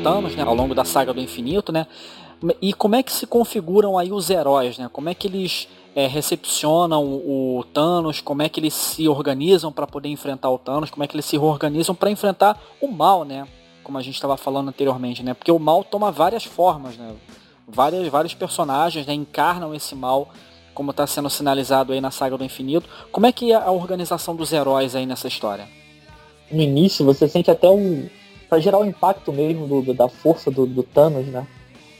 Thanos, 0.06 0.36
né, 0.36 0.44
ao 0.44 0.54
longo 0.54 0.72
da 0.72 0.84
saga 0.84 1.12
do 1.12 1.20
infinito, 1.20 1.72
né? 1.72 1.84
E 2.62 2.72
como 2.72 2.94
é 2.94 3.02
que 3.02 3.12
se 3.12 3.26
configuram 3.26 3.98
aí 3.98 4.12
os 4.12 4.30
heróis, 4.30 4.78
né? 4.78 4.88
Como 4.92 5.08
é 5.08 5.14
que 5.14 5.26
eles 5.26 5.66
é, 5.96 6.06
recepcionam 6.06 7.02
o, 7.02 7.64
Thanos? 7.74 8.20
Como 8.20 8.40
é 8.40 8.48
que 8.48 8.60
eles 8.60 8.72
se 8.72 9.08
organizam 9.08 9.72
para 9.72 9.84
poder 9.84 10.08
enfrentar 10.08 10.48
o 10.50 10.58
Thanos? 10.58 10.90
Como 10.90 11.02
é 11.02 11.08
que 11.08 11.16
eles 11.16 11.24
se 11.24 11.36
organizam 11.36 11.92
para 11.92 12.08
enfrentar 12.08 12.56
o 12.80 12.86
mal, 12.86 13.24
né? 13.24 13.48
Como 13.82 13.98
a 13.98 14.02
gente 14.02 14.14
estava 14.14 14.36
falando 14.36 14.68
anteriormente, 14.68 15.24
né? 15.24 15.34
Porque 15.34 15.50
o 15.50 15.58
mal 15.58 15.82
toma 15.82 16.12
várias 16.12 16.44
formas, 16.44 16.96
né? 16.96 17.12
Várias, 17.66 18.06
vários 18.06 18.32
personagens 18.32 19.06
né, 19.06 19.14
encarnam 19.14 19.74
esse 19.74 19.96
mal, 19.96 20.28
como 20.72 20.92
está 20.92 21.04
sendo 21.04 21.28
sinalizado 21.28 21.92
aí 21.92 22.00
na 22.00 22.12
saga 22.12 22.38
do 22.38 22.44
infinito. 22.44 22.88
Como 23.10 23.26
é 23.26 23.32
que 23.32 23.50
é 23.50 23.56
a 23.56 23.72
organização 23.72 24.36
dos 24.36 24.52
heróis 24.52 24.94
aí 24.94 25.04
nessa 25.04 25.26
história? 25.26 25.66
No 26.48 26.62
início 26.62 27.04
você 27.04 27.26
sente 27.26 27.50
até 27.50 27.68
um 27.68 28.08
para 28.48 28.58
gerar 28.58 28.78
o 28.78 28.84
impacto 28.84 29.32
mesmo 29.32 29.66
do, 29.66 29.82
do, 29.82 29.94
da 29.94 30.08
força 30.08 30.50
do, 30.50 30.66
do 30.66 30.82
Thanos, 30.82 31.26
né? 31.26 31.46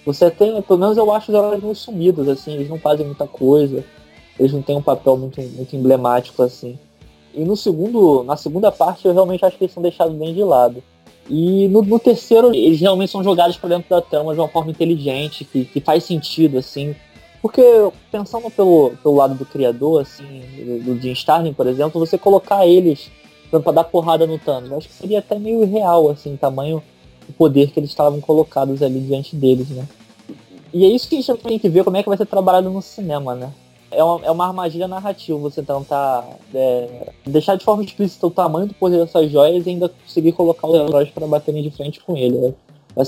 Você 0.05 0.31
tem, 0.31 0.61
pelo 0.63 0.79
menos 0.79 0.97
eu 0.97 1.13
acho 1.13 1.33
os 1.33 1.37
heróis 1.37 1.63
meio 1.63 1.75
sumidos, 1.75 2.29
assim, 2.29 2.55
eles 2.55 2.71
não 2.71 2.79
fazem 2.79 3.05
muita 3.05 3.27
coisa, 3.27 3.85
eles 4.39 4.53
não 4.53 4.63
têm 4.63 4.77
um 4.77 4.83
papel 4.83 5.17
muito, 5.17 5.41
muito 5.41 5.75
emblemático, 5.75 6.43
assim. 6.43 6.79
E 7.35 7.45
no 7.45 7.57
segundo, 7.57 8.23
na 8.23 8.37
segunda 8.37 8.71
parte 8.71 9.07
eu 9.07 9.13
realmente 9.13 9.45
acho 9.45 9.59
que 9.59 9.65
eles 9.65 9.75
são 9.75 9.83
deixados 9.83 10.15
bem 10.17 10.33
de 10.33 10.45
lado. 10.45 10.83
E 11.29 11.67
no, 11.69 11.83
no 11.83 11.99
terceiro, 11.99 12.55
eles 12.55 12.81
realmente 12.81 13.11
são 13.11 13.25
jogados 13.25 13.57
para 13.57 13.71
dentro 13.71 13.91
da 13.91 14.01
trama 14.01 14.33
de 14.33 14.41
uma 14.41 14.49
forma 14.49 14.71
inteligente, 14.71 15.45
que, 15.45 15.65
que 15.65 15.81
faz 15.81 16.05
sentido, 16.05 16.59
assim. 16.59 16.95
Porque, 17.43 17.63
pensando 18.11 18.51
pelo, 18.51 18.93
pelo 19.03 19.17
lado 19.17 19.35
do 19.35 19.45
criador, 19.45 20.03
assim, 20.03 20.43
do, 20.57 20.95
do 20.95 21.01
Jim 21.01 21.13
Starlin, 21.13 21.53
por 21.53 21.67
exemplo, 21.67 21.99
você 21.99 22.17
colocar 22.17 22.67
eles 22.67 23.11
para 23.51 23.73
dar 23.73 23.85
porrada 23.85 24.27
no 24.27 24.39
Thanos, 24.39 24.73
acho 24.73 24.89
que 24.89 24.95
seria 24.95 25.21
até 25.21 25.39
meio 25.39 25.63
irreal, 25.63 26.11
assim, 26.11 26.37
tamanho 26.37 26.83
o 27.29 27.33
poder 27.33 27.71
que 27.71 27.81
eles 27.81 27.91
estavam 27.91 28.21
colocados 28.21 28.83
ali 28.83 29.01
diante 29.01 29.35
deles, 29.35 29.69
né? 29.71 29.87
E 30.73 30.85
é 30.85 30.89
isso 30.89 31.09
que 31.09 31.17
a 31.17 31.21
gente 31.21 31.43
tem 31.43 31.59
que 31.59 31.69
ver 31.69 31.85
como 31.85 31.97
é 31.97 32.03
que 32.03 32.09
vai 32.09 32.19
ser 32.19 32.27
trabalhado 32.27 32.71
no 32.71 32.83
cinema, 32.83 33.35
né? 33.35 33.53
É 33.91 34.03
uma, 34.03 34.27
é 34.27 34.31
uma 34.31 34.47
armadilha 34.47 34.89
narrativa 34.89 35.39
você 35.39 35.63
tentar 35.63 36.29
é, 36.53 37.13
deixar 37.25 37.57
de 37.57 37.65
forma 37.65 37.83
explícita 37.83 38.27
o 38.27 38.31
tamanho 38.31 38.67
do 38.67 38.75
poder 38.75 38.99
dessas 38.99 39.31
joias 39.31 39.65
e 39.65 39.71
ainda 39.71 39.89
conseguir 39.89 40.33
colocar 40.33 40.67
os 40.67 40.75
heróis 40.75 41.09
para 41.11 41.27
baterem 41.27 41.63
de 41.63 41.71
frente 41.71 42.01
com 42.01 42.17
ele. 42.17 42.37
Né? 42.37 42.55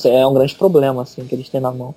É 0.05 0.27
um 0.27 0.35
grande 0.35 0.55
problema 0.55 1.03
assim 1.03 1.27
que 1.27 1.35
eles 1.35 1.49
têm 1.49 1.61
na 1.61 1.73
mão. 1.73 1.95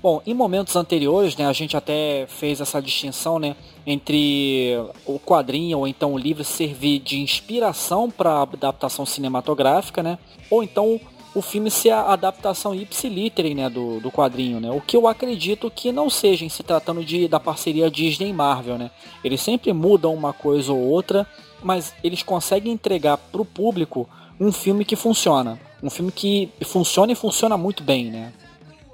Bom, 0.00 0.22
em 0.24 0.32
momentos 0.32 0.76
anteriores, 0.76 1.36
né, 1.36 1.46
a 1.46 1.52
gente 1.52 1.76
até 1.76 2.24
fez 2.28 2.60
essa 2.60 2.80
distinção, 2.80 3.38
né, 3.40 3.56
entre 3.84 4.76
o 5.04 5.18
quadrinho 5.18 5.78
ou 5.78 5.88
então 5.88 6.12
o 6.12 6.18
livro 6.18 6.44
servir 6.44 7.00
de 7.00 7.20
inspiração 7.20 8.08
para 8.08 8.30
a 8.30 8.42
adaptação 8.42 9.04
cinematográfica, 9.04 10.00
né, 10.00 10.18
ou 10.48 10.62
então 10.62 11.00
o 11.34 11.42
filme 11.42 11.70
ser 11.70 11.90
a 11.90 12.12
adaptação 12.12 12.74
ipsiliterem 12.74 13.54
né, 13.54 13.68
do, 13.68 14.00
do 14.00 14.10
quadrinho, 14.10 14.60
né? 14.60 14.70
O 14.70 14.80
que 14.80 14.96
eu 14.96 15.06
acredito 15.06 15.70
que 15.70 15.92
não 15.92 16.08
seja 16.08 16.44
em 16.44 16.48
se 16.48 16.62
tratando 16.62 17.04
de, 17.04 17.28
da 17.28 17.38
parceria 17.38 17.90
Disney 17.90 18.32
Marvel, 18.32 18.78
né? 18.78 18.90
Eles 19.22 19.40
sempre 19.42 19.72
mudam 19.72 20.14
uma 20.14 20.32
coisa 20.32 20.72
ou 20.72 20.80
outra, 20.80 21.26
mas 21.62 21.94
eles 22.02 22.22
conseguem 22.22 22.72
entregar 22.72 23.18
para 23.18 23.42
o 23.42 23.44
público 23.44 24.08
um 24.40 24.50
filme 24.50 24.84
que 24.84 24.96
funciona. 24.96 25.60
Um 25.82 25.90
filme 25.90 26.10
que 26.10 26.50
funciona 26.64 27.12
e 27.12 27.14
funciona 27.14 27.56
muito 27.56 27.82
bem, 27.82 28.10
né? 28.10 28.32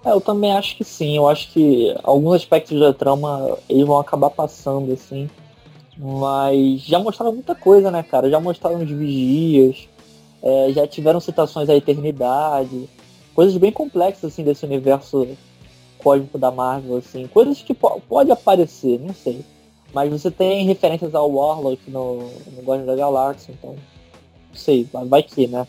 É, 0.04 0.10
eu 0.10 0.20
também 0.20 0.52
acho 0.52 0.76
que 0.76 0.84
sim. 0.84 1.16
Eu 1.16 1.28
acho 1.28 1.50
que 1.52 1.94
alguns 2.02 2.34
aspectos 2.34 2.78
da 2.78 2.92
trama 2.92 3.56
eles 3.68 3.86
vão 3.86 3.98
acabar 3.98 4.30
passando, 4.30 4.92
assim. 4.92 5.28
Mas 5.96 6.82
já 6.82 6.98
mostraram 6.98 7.32
muita 7.32 7.54
coisa, 7.54 7.90
né, 7.90 8.02
cara? 8.02 8.28
Já 8.28 8.40
mostraram 8.40 8.82
os 8.82 8.90
vigias, 8.90 9.88
é, 10.42 10.72
já 10.72 10.86
tiveram 10.86 11.20
citações 11.20 11.68
à 11.70 11.74
eternidade, 11.74 12.88
coisas 13.34 13.56
bem 13.56 13.72
complexas 13.72 14.32
assim 14.32 14.42
desse 14.44 14.64
universo 14.64 15.26
cósmico 15.98 16.36
da 16.36 16.50
Marvel, 16.50 16.98
assim, 16.98 17.26
coisas 17.28 17.62
que 17.62 17.72
po 17.72 18.00
pode 18.08 18.30
aparecer, 18.30 19.00
não 19.00 19.14
sei. 19.14 19.44
Mas 19.92 20.10
você 20.10 20.30
tem 20.30 20.66
referências 20.66 21.14
ao 21.14 21.30
Warlock 21.30 21.90
no, 21.90 22.28
no 22.52 22.62
Guardião 22.62 22.86
da 22.86 22.96
Galáxia, 22.96 23.52
então 23.52 23.70
não 23.70 24.54
sei, 24.54 24.86
vai 24.92 25.22
que, 25.22 25.46
né? 25.46 25.66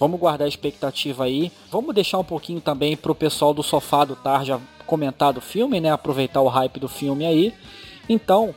Vamos 0.00 0.18
guardar 0.18 0.46
a 0.46 0.48
expectativa 0.48 1.24
aí. 1.24 1.52
Vamos 1.70 1.94
deixar 1.94 2.18
um 2.18 2.24
pouquinho 2.24 2.58
também 2.58 2.96
pro 2.96 3.14
pessoal 3.14 3.52
do 3.52 3.62
sofá 3.62 4.02
do 4.02 4.16
Tarja 4.16 4.58
comentar 4.86 5.30
do 5.30 5.42
filme, 5.42 5.78
né? 5.78 5.92
Aproveitar 5.92 6.40
o 6.40 6.48
hype 6.48 6.80
do 6.80 6.88
filme 6.88 7.26
aí. 7.26 7.52
Então, 8.08 8.54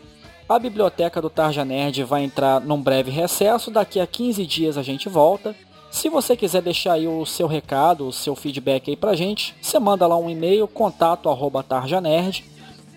a 0.47 0.58
biblioteca 0.58 1.21
do 1.21 1.29
Tarja 1.29 1.65
Nerd 1.65 2.01
vai 2.06 2.23
entrar 2.23 2.62
num 2.62 2.82
breve 2.82 3.12
recesso, 3.12 3.69
daqui 3.69 3.99
a 3.99 4.08
15 4.08 4.45
dias 4.45 4.77
a 4.77 4.82
gente 4.82 5.10
volta. 5.10 5.53
Se 5.91 6.08
você 6.10 6.36
quiser 6.38 6.62
deixar 6.62 6.93
aí 6.93 7.08
o 7.08 7.25
seu 7.25 7.45
recado, 7.45 8.08
o 8.08 8.13
seu 8.13 8.36
feedback 8.36 8.89
aí 8.89 8.95
pra 8.95 9.13
gente, 9.13 9.53
você 9.62 9.77
manda 9.77 10.08
lá 10.08 10.17
um 10.17 10.29
e-mail, 10.29 10.67
contato 10.67 11.29
arroba 11.29 11.62
tarjanerd, 11.62 12.43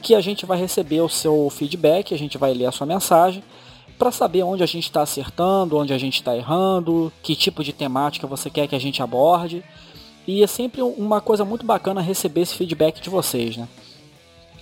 que 0.00 0.14
a 0.14 0.20
gente 0.20 0.46
vai 0.46 0.56
receber 0.56 1.00
o 1.00 1.08
seu 1.08 1.50
feedback, 1.50 2.14
a 2.14 2.18
gente 2.18 2.38
vai 2.38 2.54
ler 2.54 2.66
a 2.66 2.72
sua 2.72 2.86
mensagem, 2.86 3.42
para 3.98 4.10
saber 4.10 4.42
onde 4.42 4.62
a 4.62 4.66
gente 4.66 4.84
está 4.84 5.02
acertando, 5.02 5.76
onde 5.76 5.92
a 5.92 5.98
gente 5.98 6.16
está 6.16 6.36
errando, 6.36 7.12
que 7.22 7.34
tipo 7.34 7.64
de 7.64 7.72
temática 7.72 8.26
você 8.26 8.50
quer 8.50 8.66
que 8.66 8.74
a 8.74 8.80
gente 8.80 9.02
aborde. 9.02 9.64
E 10.26 10.42
é 10.42 10.46
sempre 10.46 10.82
uma 10.82 11.20
coisa 11.20 11.44
muito 11.44 11.64
bacana 11.64 12.00
receber 12.00 12.42
esse 12.42 12.54
feedback 12.54 13.00
de 13.00 13.08
vocês, 13.08 13.56
né? 13.56 13.68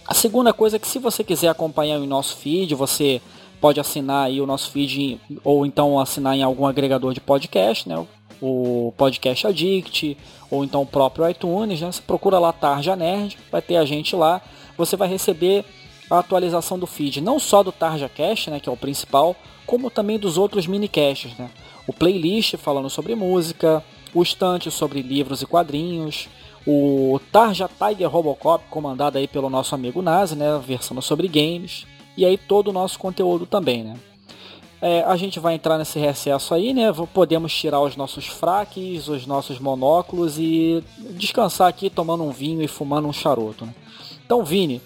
A 0.07 0.13
segunda 0.13 0.53
coisa 0.53 0.77
é 0.77 0.79
que 0.79 0.87
se 0.87 0.99
você 0.99 1.25
quiser 1.25 1.49
acompanhar 1.49 1.99
o 1.99 2.07
nosso 2.07 2.37
feed, 2.37 2.75
você 2.75 3.23
pode 3.61 3.81
assinar 3.81 4.27
aí 4.27 4.41
o 4.41 4.47
nosso 4.47 4.71
feed 4.71 5.19
ou 5.43 5.65
então 5.65 5.99
assinar 5.99 6.37
em 6.37 6.43
algum 6.43 6.67
agregador 6.67 7.15
de 7.15 7.21
podcast, 7.21 7.89
né? 7.89 8.07
O 8.43 8.93
Podcast 8.99 9.47
Addict 9.47 10.19
ou 10.51 10.63
então 10.63 10.83
o 10.83 10.87
próprio 10.87 11.29
iTunes, 11.31 11.81
né? 11.81 11.91
Você 11.91 12.03
procura 12.03 12.39
lá 12.39 12.53
Tarja 12.53 12.95
Nerd, 12.95 13.39
vai 13.51 13.63
ter 13.63 13.77
a 13.77 13.85
gente 13.87 14.15
lá. 14.15 14.43
Você 14.77 14.97
vai 14.97 15.09
receber 15.09 15.65
a 16.11 16.19
atualização 16.19 16.79
do 16.79 16.87
feed, 16.87 17.21
não 17.21 17.39
só 17.39 17.63
do 17.63 17.73
Tarja 17.73 18.09
Cast, 18.09 18.51
né, 18.51 18.61
que 18.61 18.69
é 18.69 18.73
o 18.73 18.77
principal, 18.77 19.35
como 19.67 19.91
também 19.91 20.19
dos 20.19 20.37
outros 20.37 20.67
minicasts, 20.67 21.37
né? 21.39 21.51
O 21.87 21.93
playlist 21.93 22.57
falando 22.57 22.91
sobre 22.91 23.15
música, 23.15 23.83
o 24.13 24.23
estante 24.23 24.71
sobre 24.71 25.03
livros 25.03 25.43
e 25.43 25.47
quadrinhos, 25.47 26.29
o 26.67 27.21
Tarja 27.33 27.69
Tiger 27.69 28.09
Robocop, 28.09 28.65
comandado 28.71 29.19
aí 29.19 29.27
pelo 29.27 29.51
nosso 29.51 29.75
amigo 29.75 30.01
Nazi, 30.01 30.37
né, 30.37 30.61
versando 30.65 31.03
sobre 31.03 31.29
games, 31.29 31.87
e 32.17 32.25
aí 32.25 32.39
todo 32.39 32.69
o 32.69 32.73
nosso 32.73 32.99
conteúdo 32.99 33.47
também, 33.47 33.83
né. 33.83 33.97
É, 34.81 35.03
a 35.05 35.17
gente 35.17 35.41
vai 35.41 35.55
entrar 35.55 35.79
nesse 35.79 35.99
recesso 35.99 36.53
aí, 36.53 36.75
né? 36.75 36.93
Podemos 37.15 37.55
tirar 37.55 37.81
os 37.81 37.97
nossos 37.97 38.27
fraques, 38.27 39.09
os 39.09 39.25
nossos 39.25 39.59
monóculos 39.59 40.39
e 40.39 40.85
descansar 41.13 41.69
aqui 41.69 41.89
tomando 41.89 42.23
um 42.23 42.31
vinho 42.31 42.61
e 42.61 42.69
fumando 42.69 43.09
um 43.09 43.13
charuto. 43.13 43.65
Né? 43.65 43.75
Então, 44.27 44.45
Vini, 44.45 44.83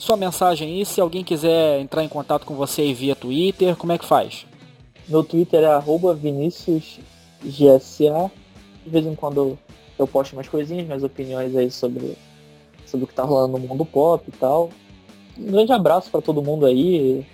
sua 0.00 0.16
mensagem 0.16 0.66
aí, 0.66 0.86
se 0.86 0.98
alguém 0.98 1.22
quiser 1.22 1.78
entrar 1.78 2.02
em 2.02 2.08
contato 2.08 2.46
com 2.46 2.54
você 2.54 2.80
aí 2.80 2.94
via 2.94 3.14
Twitter, 3.14 3.76
como 3.76 3.92
é 3.92 3.98
que 3.98 4.06
faz? 4.06 4.46
Meu 5.06 5.22
Twitter 5.22 5.62
é 5.62 6.14
ViniciusGSA. 6.14 8.32
De 8.82 8.90
vez 8.90 9.04
em 9.04 9.14
quando 9.14 9.58
eu 9.98 10.06
posto 10.06 10.32
umas 10.32 10.48
coisinhas, 10.48 10.86
minhas 10.86 11.02
opiniões 11.02 11.54
aí 11.54 11.70
sobre, 11.70 12.16
sobre 12.86 13.04
o 13.04 13.06
que 13.06 13.12
tá 13.12 13.24
rolando 13.24 13.58
no 13.58 13.68
mundo 13.68 13.84
pop 13.84 14.24
e 14.26 14.32
tal. 14.32 14.70
Um 15.38 15.52
grande 15.52 15.72
abraço 15.72 16.10
para 16.10 16.22
todo 16.22 16.42
mundo 16.42 16.64
aí. 16.64 17.26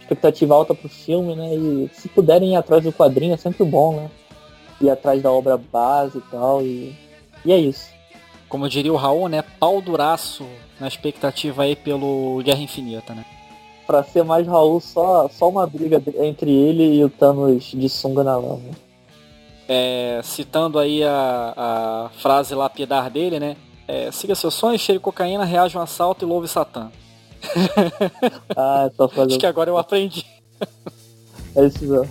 Expectativa 0.00 0.54
alta 0.54 0.74
pro 0.74 0.88
filme, 0.88 1.36
né? 1.36 1.54
E 1.54 1.90
se 1.92 2.08
puderem 2.08 2.54
ir 2.54 2.56
atrás 2.56 2.82
do 2.82 2.92
quadrinho 2.92 3.34
é 3.34 3.36
sempre 3.36 3.66
bom, 3.66 3.96
né? 3.96 4.10
Ir 4.80 4.88
atrás 4.88 5.22
da 5.22 5.30
obra 5.30 5.58
base 5.58 6.16
e 6.16 6.22
tal. 6.30 6.62
E, 6.62 6.96
e 7.44 7.52
é 7.52 7.58
isso. 7.58 7.93
Como 8.54 8.68
diria 8.68 8.92
o 8.92 8.96
Raul, 8.96 9.28
né? 9.28 9.42
Pau 9.58 9.82
duraço 9.82 10.46
na 10.78 10.86
expectativa 10.86 11.64
aí 11.64 11.74
pelo 11.74 12.40
Guerra 12.44 12.60
Infinita, 12.60 13.12
né? 13.12 13.24
Pra 13.84 14.04
ser 14.04 14.22
mais 14.22 14.46
Raul, 14.46 14.80
só, 14.80 15.28
só 15.28 15.48
uma 15.48 15.66
briga 15.66 16.00
entre 16.24 16.52
ele 16.52 16.94
e 16.94 17.04
o 17.04 17.10
Thanos 17.10 17.64
de 17.64 17.88
sunga 17.88 18.22
na 18.22 18.36
lama 18.36 18.70
é, 19.68 20.20
citando 20.22 20.78
aí 20.78 21.02
a, 21.02 21.52
a 21.56 22.10
frase 22.20 22.54
lapidar 22.54 23.10
dele, 23.10 23.40
né? 23.40 23.56
É, 23.88 24.12
siga 24.12 24.36
seus 24.36 24.54
sonhos, 24.54 24.80
cheire 24.80 25.00
cocaína, 25.00 25.44
reage 25.44 25.76
um 25.76 25.80
assalto 25.80 26.24
e 26.24 26.28
louve 26.28 26.46
Satã. 26.46 26.92
ah, 28.56 28.88
tô 28.96 29.08
fazendo. 29.08 29.30
Acho 29.34 29.40
que 29.40 29.46
agora 29.46 29.68
eu 29.68 29.78
aprendi. 29.78 30.24
É 31.56 31.66
isso 31.66 31.84
mesmo. 31.84 32.08